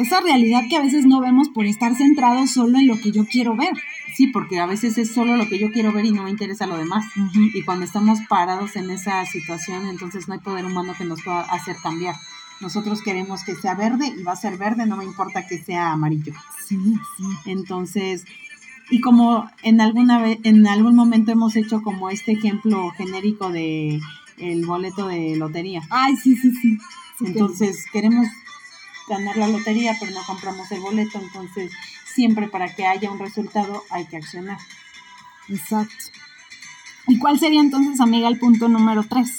esa 0.00 0.20
realidad 0.20 0.62
que 0.68 0.76
a 0.76 0.82
veces 0.82 1.06
no 1.06 1.20
vemos 1.20 1.48
por 1.48 1.66
estar 1.66 1.94
centrados 1.94 2.50
solo 2.50 2.78
en 2.78 2.86
lo 2.86 2.98
que 2.98 3.12
yo 3.12 3.26
quiero 3.26 3.56
ver. 3.56 3.72
Sí, 4.16 4.26
porque 4.26 4.58
a 4.58 4.66
veces 4.66 4.98
es 4.98 5.12
solo 5.12 5.36
lo 5.36 5.48
que 5.48 5.58
yo 5.58 5.70
quiero 5.70 5.92
ver 5.92 6.04
y 6.04 6.10
no 6.10 6.24
me 6.24 6.30
interesa 6.30 6.66
lo 6.66 6.76
demás. 6.76 7.04
Y 7.54 7.62
cuando 7.62 7.84
estamos 7.84 8.18
parados 8.28 8.76
en 8.76 8.90
esa 8.90 9.24
situación, 9.26 9.86
entonces 9.86 10.26
no 10.28 10.34
hay 10.34 10.40
poder 10.40 10.64
humano 10.64 10.94
que 10.96 11.04
nos 11.04 11.22
pueda 11.22 11.40
hacer 11.40 11.76
cambiar. 11.82 12.16
Nosotros 12.60 13.00
queremos 13.02 13.44
que 13.44 13.54
sea 13.54 13.74
verde 13.74 14.12
y 14.18 14.22
va 14.22 14.32
a 14.32 14.36
ser 14.36 14.58
verde, 14.58 14.86
no 14.86 14.96
me 14.96 15.04
importa 15.04 15.46
que 15.46 15.58
sea 15.58 15.92
amarillo. 15.92 16.34
Sí, 16.66 16.76
sí. 17.16 17.24
Entonces, 17.46 18.24
y 18.90 19.00
como 19.00 19.48
en 19.62 19.80
alguna 19.80 20.20
vez, 20.20 20.38
en 20.42 20.66
algún 20.66 20.96
momento 20.96 21.32
hemos 21.32 21.56
hecho 21.56 21.80
como 21.82 22.10
este 22.10 22.32
ejemplo 22.32 22.90
genérico 22.90 23.50
de 23.50 24.00
el 24.36 24.66
boleto 24.66 25.06
de 25.06 25.36
lotería. 25.36 25.82
Ay, 25.90 26.16
sí, 26.16 26.36
sí, 26.36 26.52
sí. 26.60 26.78
Entonces, 27.20 27.84
queremos 27.92 28.26
ganar 29.10 29.36
la 29.36 29.48
lotería, 29.48 29.96
pero 30.00 30.12
no 30.12 30.22
compramos 30.24 30.70
el 30.72 30.80
boleto, 30.80 31.20
entonces 31.20 31.70
siempre 32.14 32.48
para 32.48 32.74
que 32.74 32.86
haya 32.86 33.10
un 33.10 33.18
resultado 33.18 33.84
hay 33.90 34.06
que 34.06 34.16
accionar. 34.16 34.58
Exacto. 35.48 36.04
¿Y 37.06 37.18
cuál 37.18 37.38
sería 37.38 37.60
entonces, 37.60 38.00
amiga, 38.00 38.28
el 38.28 38.38
punto 38.38 38.68
número 38.68 39.02
tres? 39.02 39.38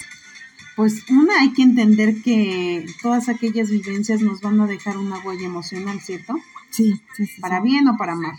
Pues 0.75 1.09
una, 1.09 1.39
hay 1.39 1.53
que 1.53 1.63
entender 1.63 2.21
que 2.21 2.85
todas 3.01 3.29
aquellas 3.29 3.69
vivencias 3.69 4.21
nos 4.21 4.41
van 4.41 4.59
a 4.61 4.67
dejar 4.67 4.97
una 4.97 5.19
huella 5.19 5.45
emocional, 5.45 5.99
¿cierto? 6.01 6.35
Sí, 6.69 7.01
sí, 7.15 7.25
sí. 7.25 7.41
Para 7.41 7.61
bien 7.61 7.87
o 7.87 7.97
para 7.97 8.15
mal. 8.15 8.33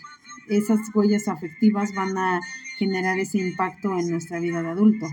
Esas 0.49 0.81
huellas 0.95 1.29
afectivas 1.29 1.95
van 1.95 2.17
a 2.17 2.41
generar 2.79 3.19
ese 3.19 3.39
impacto 3.39 3.99
en 3.99 4.11
nuestra 4.11 4.39
vida 4.41 4.63
de 4.63 4.71
adulto. 4.71 5.07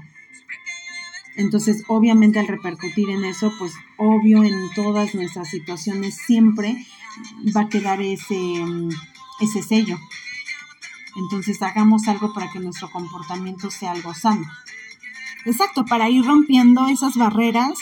Entonces, 1.40 1.86
obviamente 1.88 2.38
al 2.38 2.50
repercutir 2.50 3.10
en 3.10 3.24
eso, 3.24 3.54
pues 3.58 3.72
obvio 3.96 4.44
en 4.44 4.54
todas 4.76 5.16
nuestras 5.16 5.50
situaciones 5.50 6.18
siempre 6.18 6.86
va 7.56 7.62
a 7.62 7.70
quedar 7.70 8.02
ese, 8.02 8.36
mm, 8.36 8.90
ese 9.40 9.64
sello. 9.64 9.98
Entonces, 11.16 11.62
hagamos 11.62 12.10
algo 12.10 12.34
para 12.34 12.52
que 12.52 12.60
nuestro 12.60 12.92
comportamiento 12.92 13.72
sea 13.72 13.92
algo 13.92 14.14
sano. 14.14 14.46
Exacto, 15.46 15.86
para 15.86 16.10
ir 16.10 16.26
rompiendo 16.26 16.90
esas 16.90 17.16
barreras 17.16 17.80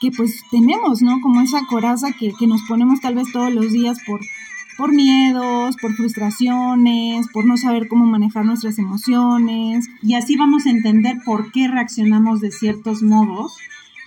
que 0.00 0.12
pues 0.12 0.44
tenemos, 0.52 1.02
¿no? 1.02 1.20
Como 1.20 1.40
esa 1.40 1.66
coraza 1.66 2.12
que, 2.12 2.32
que 2.38 2.46
nos 2.46 2.62
ponemos 2.62 3.00
tal 3.00 3.16
vez 3.16 3.32
todos 3.32 3.52
los 3.52 3.72
días 3.72 3.98
por 4.06 4.20
por 4.76 4.92
miedos, 4.92 5.76
por 5.76 5.94
frustraciones, 5.94 7.28
por 7.28 7.44
no 7.44 7.56
saber 7.56 7.88
cómo 7.88 8.06
manejar 8.06 8.44
nuestras 8.44 8.78
emociones. 8.78 9.88
Y 10.02 10.14
así 10.14 10.36
vamos 10.36 10.66
a 10.66 10.70
entender 10.70 11.18
por 11.24 11.52
qué 11.52 11.68
reaccionamos 11.68 12.40
de 12.40 12.50
ciertos 12.50 13.02
modos, 13.02 13.56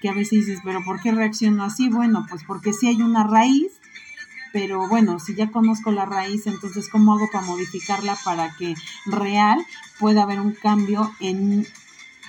que 0.02 0.10
a 0.10 0.14
veces 0.14 0.46
dices, 0.46 0.60
pero 0.64 0.84
¿por 0.84 1.02
qué 1.02 1.12
reacciono 1.12 1.64
así? 1.64 1.90
Bueno, 1.90 2.26
pues 2.30 2.44
porque 2.44 2.74
sí 2.74 2.88
hay 2.88 3.02
una 3.02 3.24
raíz, 3.26 3.72
pero 4.54 4.88
bueno, 4.88 5.20
si 5.20 5.36
ya 5.36 5.52
conozco 5.52 5.92
la 5.92 6.06
raíz, 6.06 6.48
entonces 6.48 6.90
¿cómo 6.90 7.14
hago 7.14 7.30
para 7.32 7.46
modificarla 7.46 8.18
para 8.24 8.56
que 8.56 8.76
real 9.06 9.60
pueda 10.00 10.24
haber 10.24 10.40
un 10.40 10.54
cambio 10.54 11.12
en 11.20 11.66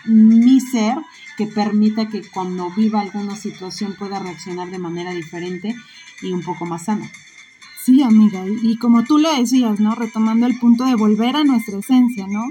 mi 0.05 0.61
ser 0.61 0.97
que 1.37 1.47
permita 1.47 2.09
que 2.09 2.23
cuando 2.29 2.71
viva 2.71 3.01
alguna 3.01 3.37
situación 3.37 3.95
pueda 3.99 4.19
reaccionar 4.19 4.71
de 4.71 4.79
manera 4.79 5.13
diferente 5.13 5.75
y 6.23 6.33
un 6.33 6.43
poco 6.43 6.65
más 6.65 6.85
sana? 6.85 7.11
Sí, 7.87 8.03
amiga, 8.03 8.45
y, 8.49 8.79
como 8.79 9.05
tú 9.05 9.17
lo 9.17 9.33
decías, 9.33 9.79
¿no? 9.79 9.95
Retomando 9.95 10.47
el 10.47 10.59
punto 10.59 10.87
de 10.87 10.97
volver 10.97 11.37
a 11.37 11.45
nuestra 11.45 11.79
esencia, 11.79 12.27
¿no? 12.27 12.51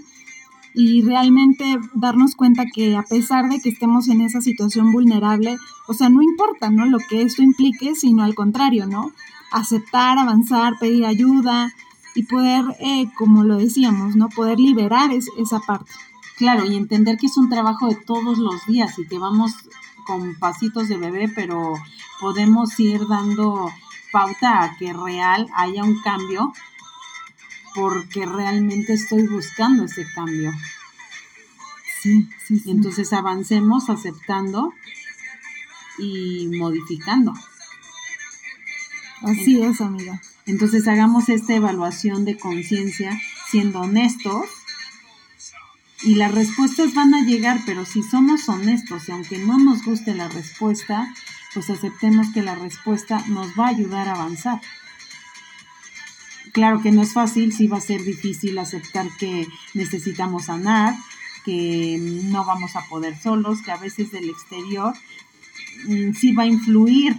Y 0.74 1.02
realmente 1.02 1.78
darnos 1.94 2.36
cuenta 2.36 2.64
que 2.74 2.96
a 2.96 3.04
pesar 3.04 3.50
de 3.50 3.60
que 3.60 3.68
estemos 3.68 4.08
en 4.08 4.22
esa 4.22 4.40
situación 4.40 4.94
vulnerable, 4.94 5.58
o 5.90 5.94
sea, 5.94 6.08
no 6.08 6.22
importa, 6.22 6.70
¿no? 6.70 6.86
Lo 6.86 7.00
que 7.00 7.22
esto 7.22 7.42
implique, 7.44 7.96
sino 7.96 8.24
al 8.24 8.34
contrario, 8.34 8.88
¿no? 8.88 9.12
Aceptar, 9.52 10.18
avanzar, 10.18 10.80
pedir 10.80 11.06
ayuda 11.06 11.74
y 12.16 12.24
poder, 12.24 12.64
eh, 12.80 13.08
como 13.18 13.44
lo 13.44 13.58
decíamos, 13.58 14.16
¿no? 14.16 14.30
Poder 14.30 14.58
liberar 14.58 15.12
esa 15.12 15.60
parte. 15.60 15.92
Claro, 16.38 16.64
y 16.64 16.78
entender 16.78 17.18
que 17.18 17.28
es 17.28 17.36
un 17.36 17.50
trabajo 17.50 17.90
de 17.90 17.96
todos 17.96 18.38
los 18.38 18.66
días 18.68 18.98
y 19.00 19.06
que 19.06 19.20
vamos 19.20 19.52
con 20.08 20.36
pasitos 20.36 20.88
de 20.88 20.96
bebé, 20.96 21.28
pero 21.28 21.74
podemos 22.22 22.80
ir 22.80 23.06
dando 23.10 23.70
pauta 24.16 24.64
a 24.64 24.78
que 24.78 24.94
real 24.94 25.46
haya 25.58 25.84
un 25.84 26.02
cambio 26.02 26.54
porque 27.74 28.26
realmente 28.26 28.94
estoy 28.94 29.28
buscando 29.28 29.84
ese 29.84 30.08
cambio. 30.16 30.54
Sí, 32.02 32.30
sí, 32.46 32.60
sí. 32.60 32.72
Entonces 32.72 33.12
avancemos 33.12 33.90
aceptando 33.90 34.74
y 35.98 36.48
modificando. 36.58 37.34
Así 39.22 39.62
es, 39.62 39.82
amiga. 39.82 40.22
Entonces 40.46 40.88
hagamos 40.88 41.28
esta 41.28 41.54
evaluación 41.54 42.24
de 42.24 42.38
conciencia 42.38 43.20
siendo 43.52 43.82
honestos 43.82 44.46
y 46.04 46.16
las 46.16 46.34
respuestas 46.34 46.94
van 46.94 47.14
a 47.14 47.26
llegar, 47.26 47.60
pero 47.66 47.84
si 47.84 48.02
somos 48.02 48.48
honestos 48.48 49.10
y 49.10 49.12
aunque 49.12 49.40
no 49.40 49.58
nos 49.58 49.84
guste 49.84 50.16
la 50.16 50.30
respuesta, 50.30 51.14
pues 51.56 51.70
aceptemos 51.70 52.28
que 52.34 52.44
la 52.44 52.54
respuesta 52.54 53.24
nos 53.30 53.48
va 53.58 53.68
a 53.68 53.70
ayudar 53.70 54.10
a 54.10 54.16
avanzar. 54.16 54.62
Claro 56.52 56.82
que 56.82 56.92
no 56.92 57.02
es 57.02 57.14
fácil, 57.14 57.54
sí 57.54 57.68
va 57.68 57.78
a 57.78 57.82
ser 57.82 58.04
difícil 58.04 58.58
aceptar 58.60 59.08
que 59.18 59.48
necesitamos 59.74 60.46
sanar, 60.46 60.94
que 61.46 61.98
no 62.26 62.44
vamos 62.46 62.76
a 62.76 62.86
poder 62.90 63.18
solos, 63.18 63.62
que 63.62 63.72
a 63.72 63.78
veces 63.78 64.12
del 64.12 64.30
exterior 64.30 64.94
mm, 65.88 66.12
sí 66.14 66.34
va 66.34 66.44
a 66.44 66.48
influir 66.48 67.16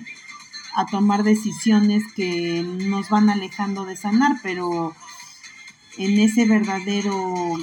a 0.75 0.85
tomar 0.85 1.23
decisiones 1.23 2.05
que 2.15 2.63
nos 2.63 3.09
van 3.09 3.31
alejando 3.31 3.87
de 3.87 3.97
sanar, 3.97 4.37
pero 4.43 4.95
en 5.97 6.21
ese 6.21 6.45
verdadero 6.45 7.55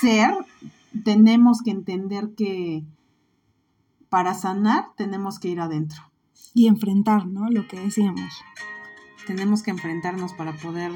ser 0.00 0.34
tenemos 1.04 1.62
que 1.62 1.72
entender 1.72 2.30
que 2.36 2.84
para 4.10 4.34
sanar 4.34 4.88
tenemos 4.96 5.38
que 5.38 5.48
ir 5.48 5.60
adentro. 5.60 6.02
Y 6.52 6.66
enfrentar, 6.66 7.26
¿no? 7.26 7.48
Lo 7.48 7.66
que 7.68 7.78
decíamos. 7.78 8.42
Tenemos 9.26 9.62
que 9.62 9.70
enfrentarnos 9.70 10.34
para 10.34 10.52
poder 10.52 10.92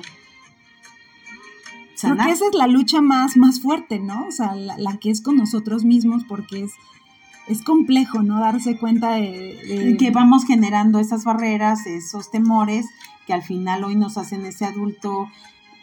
sanar. 1.95 2.17
Creo 2.17 2.27
que 2.27 2.33
esa 2.33 2.49
es 2.49 2.55
la 2.55 2.67
lucha 2.67 3.01
más, 3.01 3.37
más 3.37 3.61
fuerte, 3.61 4.01
¿no? 4.01 4.27
O 4.27 4.33
sea, 4.33 4.55
la, 4.57 4.99
que 4.99 5.11
es 5.11 5.23
con 5.23 5.37
nosotros 5.37 5.85
mismos, 5.85 6.25
porque 6.25 6.65
es, 6.65 6.73
es 7.47 7.63
complejo, 7.63 8.23
¿no? 8.23 8.41
Darse 8.41 8.77
cuenta 8.77 9.13
de, 9.13 9.61
de... 9.65 9.97
Que 9.97 10.11
vamos 10.11 10.45
generando 10.45 10.99
esas 10.99 11.25
barreras, 11.25 11.87
esos 11.87 12.33
temores, 12.33 12.87
que 13.27 13.33
al 13.33 13.43
final 13.43 13.85
hoy 13.85 13.95
nos 13.95 14.19
hacen 14.19 14.45
ese 14.45 14.65
adulto 14.65 15.29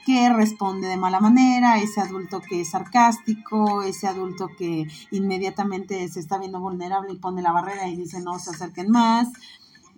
que 0.05 0.31
responde 0.33 0.87
de 0.87 0.97
mala 0.97 1.19
manera, 1.19 1.79
ese 1.79 2.01
adulto 2.01 2.41
que 2.41 2.61
es 2.61 2.69
sarcástico, 2.69 3.83
ese 3.83 4.07
adulto 4.07 4.49
que 4.57 4.87
inmediatamente 5.11 6.07
se 6.09 6.19
está 6.19 6.37
viendo 6.37 6.59
vulnerable 6.59 7.13
y 7.13 7.17
pone 7.17 7.41
la 7.41 7.51
barrera 7.51 7.87
y 7.87 7.95
dice 7.95 8.21
no 8.21 8.39
se 8.39 8.51
acerquen 8.51 8.89
más. 8.89 9.29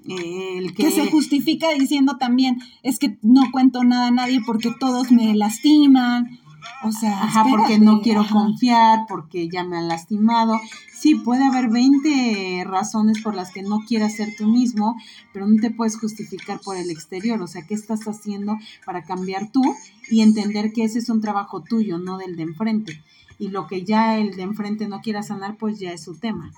Eh, 0.07 0.57
el 0.57 0.73
que... 0.73 0.91
se 0.91 1.09
justifica 1.09 1.71
diciendo 1.71 2.17
también 2.17 2.59
es 2.83 2.99
que 2.99 3.17
no 3.21 3.43
cuento 3.51 3.85
nada 3.85 4.07
a 4.07 4.11
nadie 4.11 4.41
porque 4.45 4.71
todos 4.79 5.11
me 5.11 5.33
lastiman. 5.33 6.39
O 6.83 6.91
sea, 6.91 7.23
ajá, 7.23 7.45
porque 7.49 7.79
no 7.79 8.01
quiero 8.01 8.25
confiar, 8.29 9.05
porque 9.07 9.49
ya 9.49 9.63
me 9.63 9.77
han 9.77 9.87
lastimado. 9.87 10.59
Sí, 10.91 11.15
puede 11.15 11.45
haber 11.45 11.69
20 11.69 12.63
razones 12.65 13.21
por 13.21 13.35
las 13.35 13.51
que 13.51 13.63
no 13.63 13.79
quieras 13.87 14.15
ser 14.15 14.35
tú 14.37 14.47
mismo, 14.47 14.95
pero 15.31 15.47
no 15.47 15.59
te 15.61 15.71
puedes 15.71 15.97
justificar 15.97 16.59
por 16.59 16.77
el 16.77 16.89
exterior. 16.89 17.41
O 17.41 17.47
sea, 17.47 17.63
¿qué 17.63 17.73
estás 17.73 18.07
haciendo 18.07 18.57
para 18.85 19.03
cambiar 19.03 19.49
tú 19.49 19.61
y 20.09 20.21
entender 20.21 20.73
que 20.73 20.83
ese 20.83 20.99
es 20.99 21.09
un 21.09 21.21
trabajo 21.21 21.61
tuyo, 21.61 21.97
no 21.97 22.17
del 22.17 22.35
de 22.35 22.43
enfrente? 22.43 23.01
Y 23.39 23.49
lo 23.49 23.67
que 23.67 23.83
ya 23.83 24.17
el 24.17 24.35
de 24.35 24.43
enfrente 24.43 24.87
no 24.87 25.01
quiera 25.01 25.23
sanar, 25.23 25.57
pues 25.57 25.79
ya 25.79 25.91
es 25.91 26.03
su 26.03 26.15
tema. 26.15 26.51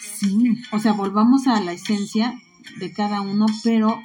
Sí. 0.00 0.56
O 0.72 0.78
sea, 0.78 0.92
volvamos 0.92 1.46
a 1.46 1.60
la 1.60 1.72
esencia 1.72 2.40
de 2.78 2.92
cada 2.92 3.20
uno, 3.20 3.46
pero 3.64 4.00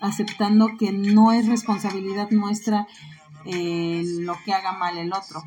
aceptando 0.00 0.76
que 0.78 0.92
no 0.92 1.32
es 1.32 1.46
responsabilidad 1.46 2.30
nuestra 2.30 2.86
eh, 3.44 4.02
lo 4.20 4.36
que 4.44 4.52
haga 4.52 4.72
mal 4.72 4.98
el 4.98 5.12
otro, 5.12 5.42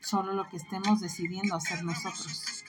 solo 0.00 0.32
lo 0.32 0.48
que 0.48 0.56
estemos 0.56 1.00
decidiendo 1.00 1.56
hacer 1.56 1.84
nosotros 1.84 2.64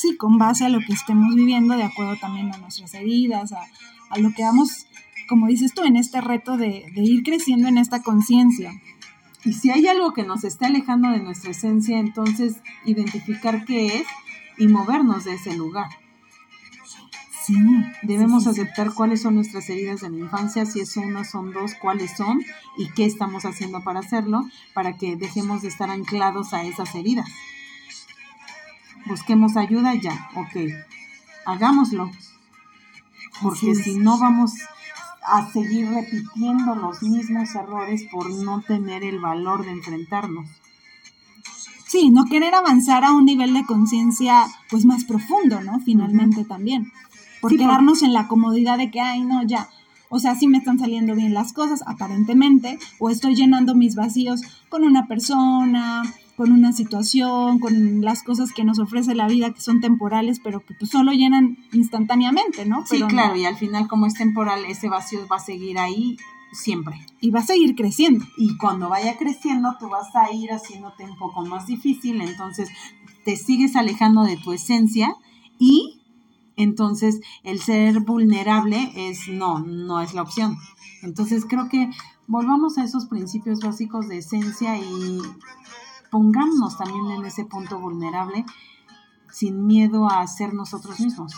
sí, 0.00 0.16
con 0.16 0.38
base 0.38 0.64
a 0.64 0.68
lo 0.68 0.80
que 0.80 0.92
estemos 0.92 1.34
viviendo, 1.34 1.76
de 1.76 1.82
acuerdo 1.82 2.16
también 2.16 2.52
a 2.54 2.58
nuestras 2.58 2.94
heridas, 2.94 3.52
a, 3.52 4.18
lo 4.18 4.32
que 4.32 4.42
vamos, 4.42 4.86
como 5.28 5.46
dices 5.46 5.74
tú, 5.74 5.84
en 5.84 5.96
este 5.96 6.20
reto 6.20 6.56
de, 6.56 6.90
de 6.94 7.02
ir 7.02 7.22
creciendo 7.22 7.68
en 7.68 7.78
esta 7.78 8.02
conciencia. 8.02 8.72
Y 9.44 9.52
si 9.52 9.70
hay 9.70 9.86
algo 9.86 10.12
que 10.12 10.24
nos 10.24 10.44
está 10.44 10.66
alejando 10.66 11.10
de 11.10 11.20
nuestra 11.20 11.50
esencia, 11.50 11.98
entonces 11.98 12.56
identificar 12.84 13.64
qué 13.64 13.98
es 13.98 14.06
y 14.58 14.68
movernos 14.68 15.24
de 15.24 15.34
ese 15.34 15.54
lugar. 15.54 15.88
Sí, 17.52 17.56
debemos 18.02 18.46
aceptar 18.46 18.92
cuáles 18.94 19.22
son 19.22 19.34
nuestras 19.34 19.68
heridas 19.70 20.00
de 20.00 20.10
la 20.10 20.18
infancia, 20.18 20.66
si 20.66 20.80
es 20.80 20.96
una, 20.96 21.24
son 21.24 21.52
dos, 21.52 21.74
cuáles 21.74 22.16
son 22.16 22.40
y 22.76 22.88
qué 22.90 23.06
estamos 23.06 23.44
haciendo 23.44 23.82
para 23.82 24.00
hacerlo, 24.00 24.48
para 24.72 24.96
que 24.96 25.16
dejemos 25.16 25.62
de 25.62 25.68
estar 25.68 25.90
anclados 25.90 26.52
a 26.52 26.62
esas 26.62 26.94
heridas 26.94 27.28
busquemos 29.06 29.56
ayuda 29.56 29.94
ya, 29.94 30.30
ok, 30.34 30.72
hagámoslo, 31.46 32.10
porque 33.42 33.74
si 33.74 33.96
no 33.96 34.18
vamos 34.18 34.52
a 35.22 35.50
seguir 35.50 35.88
repitiendo 35.88 36.74
los 36.74 37.02
mismos 37.02 37.54
errores 37.54 38.04
por 38.10 38.30
no 38.30 38.62
tener 38.62 39.04
el 39.04 39.18
valor 39.20 39.64
de 39.64 39.72
enfrentarnos. 39.72 40.48
Sí, 41.86 42.10
no 42.10 42.24
querer 42.26 42.54
avanzar 42.54 43.04
a 43.04 43.12
un 43.12 43.24
nivel 43.24 43.52
de 43.52 43.66
conciencia 43.66 44.46
pues 44.70 44.84
más 44.84 45.04
profundo, 45.04 45.60
¿no? 45.60 45.80
Finalmente 45.80 46.44
también. 46.44 46.92
Por 47.40 47.56
quedarnos 47.56 48.02
en 48.02 48.12
la 48.12 48.28
comodidad 48.28 48.78
de 48.78 48.90
que, 48.90 49.00
ay, 49.00 49.22
no, 49.22 49.42
ya, 49.44 49.68
o 50.12 50.18
sea, 50.18 50.34
sí 50.34 50.48
me 50.48 50.58
están 50.58 50.78
saliendo 50.78 51.14
bien 51.14 51.32
las 51.32 51.52
cosas, 51.52 51.82
aparentemente, 51.86 52.78
o 52.98 53.10
estoy 53.10 53.36
llenando 53.36 53.76
mis 53.76 53.94
vacíos 53.94 54.40
con 54.68 54.82
una 54.82 55.06
persona, 55.06 56.02
con 56.36 56.50
una 56.50 56.72
situación, 56.72 57.60
con 57.60 58.00
las 58.00 58.24
cosas 58.24 58.52
que 58.52 58.64
nos 58.64 58.80
ofrece 58.80 59.14
la 59.14 59.28
vida 59.28 59.52
que 59.52 59.60
son 59.60 59.80
temporales, 59.80 60.40
pero 60.42 60.60
que 60.60 60.74
pues 60.74 60.90
solo 60.90 61.12
llenan 61.12 61.58
instantáneamente, 61.72 62.66
¿no? 62.66 62.84
sí, 62.86 63.00
claro, 63.02 63.36
y 63.36 63.44
al 63.44 63.56
final 63.56 63.86
como 63.86 64.06
es 64.06 64.14
temporal, 64.14 64.64
ese 64.64 64.88
vacío 64.88 65.20
va 65.30 65.36
a 65.36 65.40
seguir 65.40 65.78
ahí 65.78 66.16
siempre. 66.52 66.96
Y 67.20 67.30
va 67.30 67.40
a 67.40 67.46
seguir 67.46 67.76
creciendo. 67.76 68.24
Y 68.36 68.56
cuando 68.56 68.88
vaya 68.88 69.16
creciendo, 69.16 69.76
tú 69.78 69.88
vas 69.88 70.08
a 70.16 70.32
ir 70.32 70.50
haciéndote 70.50 71.04
un 71.04 71.16
poco 71.16 71.44
más 71.46 71.66
difícil, 71.66 72.20
entonces 72.20 72.68
te 73.24 73.36
sigues 73.36 73.76
alejando 73.76 74.24
de 74.24 74.36
tu 74.36 74.52
esencia 74.52 75.14
y 75.58 75.99
entonces 76.62 77.20
el 77.42 77.60
ser 77.60 78.00
vulnerable 78.00 78.92
es 78.94 79.28
no, 79.28 79.60
no 79.60 80.00
es 80.00 80.14
la 80.14 80.22
opción. 80.22 80.56
Entonces 81.02 81.44
creo 81.48 81.68
que 81.68 81.90
volvamos 82.26 82.78
a 82.78 82.84
esos 82.84 83.06
principios 83.06 83.60
básicos 83.60 84.08
de 84.08 84.18
esencia 84.18 84.78
y 84.78 85.18
pongámonos 86.10 86.76
también 86.76 87.10
en 87.10 87.24
ese 87.24 87.44
punto 87.44 87.78
vulnerable 87.78 88.44
sin 89.32 89.66
miedo 89.66 90.08
a 90.08 90.26
ser 90.26 90.54
nosotros 90.54 91.00
mismos. 91.00 91.32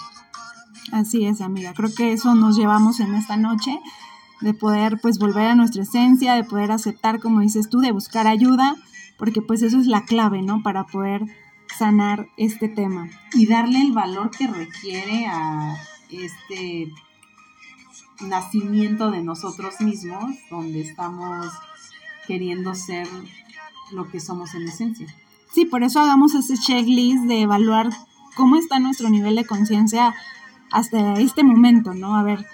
Así 0.90 1.24
es, 1.26 1.40
amiga. 1.40 1.72
Creo 1.74 1.94
que 1.94 2.12
eso 2.12 2.34
nos 2.34 2.56
llevamos 2.56 3.00
en 3.00 3.14
esta 3.14 3.36
noche, 3.36 3.78
de 4.40 4.54
poder 4.54 4.98
pues 5.00 5.18
volver 5.18 5.46
a 5.46 5.54
nuestra 5.54 5.82
esencia, 5.82 6.34
de 6.34 6.44
poder 6.44 6.72
aceptar, 6.72 7.20
como 7.20 7.40
dices 7.40 7.68
tú, 7.68 7.80
de 7.80 7.92
buscar 7.92 8.26
ayuda, 8.26 8.76
porque 9.18 9.40
pues 9.40 9.62
eso 9.62 9.78
es 9.78 9.86
la 9.86 10.04
clave, 10.04 10.42
¿no? 10.42 10.62
Para 10.62 10.84
poder 10.84 11.22
sanar 11.82 12.28
este 12.36 12.68
tema. 12.68 13.10
Y 13.34 13.46
darle 13.46 13.80
el 13.82 13.90
valor 13.90 14.30
que 14.30 14.46
requiere 14.46 15.26
a 15.26 15.76
este 16.10 16.92
nacimiento 18.20 19.10
de 19.10 19.20
nosotros 19.20 19.80
mismos, 19.80 20.36
donde 20.48 20.82
estamos 20.82 21.48
queriendo 22.28 22.76
ser 22.76 23.08
lo 23.90 24.08
que 24.08 24.20
somos 24.20 24.54
en 24.54 24.68
esencia. 24.68 25.08
Sí, 25.52 25.64
por 25.64 25.82
eso 25.82 25.98
hagamos 25.98 26.36
ese 26.36 26.56
checklist 26.56 27.24
de 27.24 27.42
evaluar 27.42 27.90
cómo 28.36 28.54
está 28.54 28.78
nuestro 28.78 29.10
nivel 29.10 29.34
de 29.34 29.44
conciencia 29.44 30.14
hasta 30.70 31.14
este 31.14 31.42
momento, 31.42 31.94
¿no? 31.94 32.14
A 32.16 32.22
ver, 32.22 32.46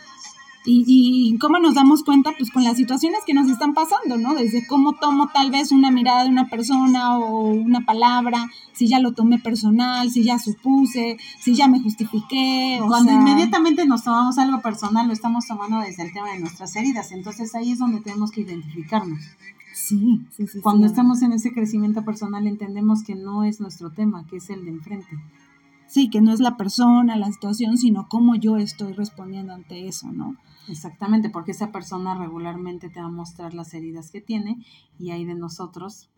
y, 0.71 0.85
y, 0.87 1.39
cómo 1.39 1.59
nos 1.59 1.75
damos 1.75 2.05
cuenta, 2.05 2.33
pues 2.37 2.51
con 2.51 2.63
las 2.63 2.77
situaciones 2.77 3.21
que 3.27 3.33
nos 3.33 3.49
están 3.49 3.73
pasando, 3.73 4.19
¿no? 4.19 4.35
Desde 4.35 4.67
cómo 4.67 4.93
tomo 4.97 5.29
tal 5.29 5.51
vez 5.51 5.73
una 5.73 5.91
mirada 5.91 6.25
de 6.25 6.29
una 6.29 6.51
persona 6.51 7.19
o 7.19 7.47
una 7.47 7.87
palabra, 7.87 8.51
si 8.75 8.87
ya 8.87 8.99
lo 8.99 9.15
tomé 9.15 9.39
personal, 9.39 10.11
si 10.11 10.25
ya 10.25 10.39
supuse, 10.39 11.17
si 11.41 11.55
ya 11.55 11.69
me 11.69 11.81
justifiqué. 11.81 12.81
Cuando 12.87 13.13
inmediatamente 13.13 13.87
nos 13.87 14.05
tomamos 14.05 14.37
algo 14.37 14.61
personal, 14.61 15.07
lo 15.07 15.15
estamos 15.15 15.47
tomando 15.47 15.79
desde 15.79 16.03
el 16.03 16.13
tema 16.13 16.33
de 16.33 16.41
nuestras 16.41 16.77
heridas, 16.77 17.13
entonces 17.13 17.55
ahí 17.55 17.73
es 17.73 17.79
donde 17.79 18.03
tenemos 18.03 18.31
que 18.31 18.43
identificarnos. 18.43 19.21
Sí, 19.73 20.21
sí, 20.37 20.47
sí. 20.47 20.61
Cuando 20.61 20.87
estamos 20.87 21.23
en 21.23 21.33
ese 21.33 21.51
crecimiento 21.51 22.05
personal 22.05 22.47
entendemos 22.47 23.03
que 23.05 23.15
no 23.15 23.43
es 23.45 23.59
nuestro 23.59 23.91
tema, 23.91 24.27
que 24.27 24.37
es 24.37 24.51
el 24.51 24.67
de 24.67 24.73
enfrente. 24.73 25.19
Sí, 25.87 26.11
que 26.11 26.21
no 26.21 26.35
es 26.35 26.41
la 26.41 26.59
persona, 26.59 27.17
la 27.17 27.33
situación, 27.33 27.79
sino 27.79 28.07
cómo 28.09 28.35
yo 28.35 28.59
estoy 28.59 28.93
respondiendo 28.93 29.55
ante 29.55 29.89
eso, 29.89 30.09
¿no? 30.13 30.37
Exactamente, 30.69 31.31
porque 31.31 31.53
esa 31.53 31.73
persona 31.73 32.15
regularmente 32.15 32.91
te 32.91 33.01
va 33.01 33.07
a 33.07 33.11
mostrar 33.11 33.55
las 33.55 33.73
heridas 33.75 34.11
que 34.11 34.21
tiene 34.21 34.65
y 34.99 35.11
hay 35.11 35.25
de 35.25 35.35
nosotros 35.35 36.11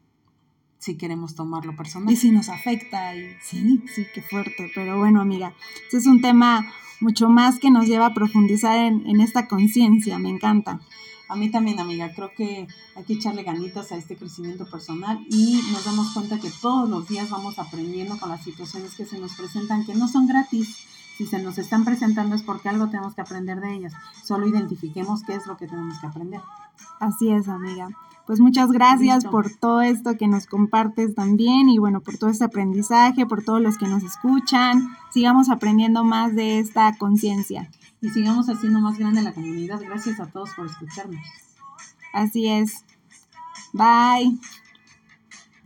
si 0.79 0.97
queremos 0.97 1.35
tomarlo 1.35 1.77
personal. 1.77 2.13
Y 2.13 2.17
si 2.17 2.31
nos 2.31 2.49
afecta, 2.49 3.15
y 3.15 3.37
sí, 3.43 3.83
sí, 3.95 4.07
qué 4.15 4.23
fuerte. 4.23 4.71
Pero 4.75 4.99
bueno, 4.99 5.21
amiga, 5.21 5.55
ese 5.89 5.99
es 5.99 6.07
un 6.07 6.23
tema 6.23 6.73
mucho 7.01 7.29
más 7.29 7.59
que 7.59 7.71
nos 7.71 7.87
lleva 7.87 8.07
a 8.07 8.15
profundizar 8.15 8.77
en, 8.77 9.07
en 9.07 9.21
esta 9.21 9.47
conciencia, 9.47 10.19
me 10.19 10.31
encanta. 10.31 10.81
A 11.29 11.37
mí 11.37 11.49
también, 11.49 11.79
amiga, 11.79 12.13
creo 12.13 12.33
que 12.35 12.67
hay 12.97 13.05
que 13.05 13.13
echarle 13.13 13.45
ganitas 13.45 13.93
a 13.93 13.97
este 13.97 14.17
crecimiento 14.17 14.69
personal 14.69 15.25
y 15.31 15.61
nos 15.71 15.85
damos 15.85 16.13
cuenta 16.13 16.41
que 16.41 16.51
todos 16.61 16.91
los 16.91 17.09
días 17.09 17.31
vamos 17.31 17.59
aprendiendo 17.61 18.19
con 18.19 18.31
las 18.31 18.43
situaciones 18.43 18.95
que 18.97 19.07
se 19.07 19.19
nos 19.19 19.35
presentan, 19.37 19.87
que 19.87 19.95
no 19.95 20.09
son 20.09 20.27
gratis. 20.27 20.87
Si 21.21 21.27
se 21.27 21.39
nos 21.39 21.59
están 21.59 21.85
presentando 21.85 22.35
es 22.35 22.43
porque 22.43 22.71
algo 22.71 22.89
tenemos 22.89 23.15
que 23.15 23.21
aprender 23.21 23.61
de 23.61 23.75
ellas. 23.75 23.93
Solo 24.25 24.49
identifiquemos 24.49 25.23
qué 25.23 25.35
es 25.35 25.47
lo 25.47 25.59
que 25.59 25.67
tenemos 25.67 25.99
que 25.99 26.07
aprender. 26.07 26.41
Así 26.99 27.31
es, 27.31 27.47
amiga. 27.47 27.89
Pues 28.27 28.41
muchas 28.41 28.73
gracias 28.73 29.27
por 29.27 29.51
todo 29.51 29.83
esto 29.83 30.17
que 30.17 30.29
nos 30.29 30.47
compartes 30.47 31.15
también 31.15 31.69
y 31.69 31.77
bueno, 31.77 32.01
por 32.01 32.17
todo 32.17 32.31
este 32.31 32.45
aprendizaje, 32.45 33.27
por 33.27 33.45
todos 33.45 33.61
los 33.61 33.77
que 33.77 33.87
nos 33.87 34.03
escuchan. 34.03 34.97
Sigamos 35.13 35.51
aprendiendo 35.51 36.05
más 36.05 36.35
de 36.35 36.59
esta 36.59 36.97
conciencia 36.97 37.71
y 38.01 38.09
sigamos 38.09 38.49
haciendo 38.49 38.81
más 38.81 38.99
grande 38.99 39.21
la 39.21 39.35
comunidad. 39.35 39.79
Gracias 39.83 40.21
a 40.21 40.27
todos 40.27 40.49
por 40.57 40.69
escucharnos. 40.69 41.21
Así 42.15 42.49
es. 42.49 42.83
Bye. 43.75 44.41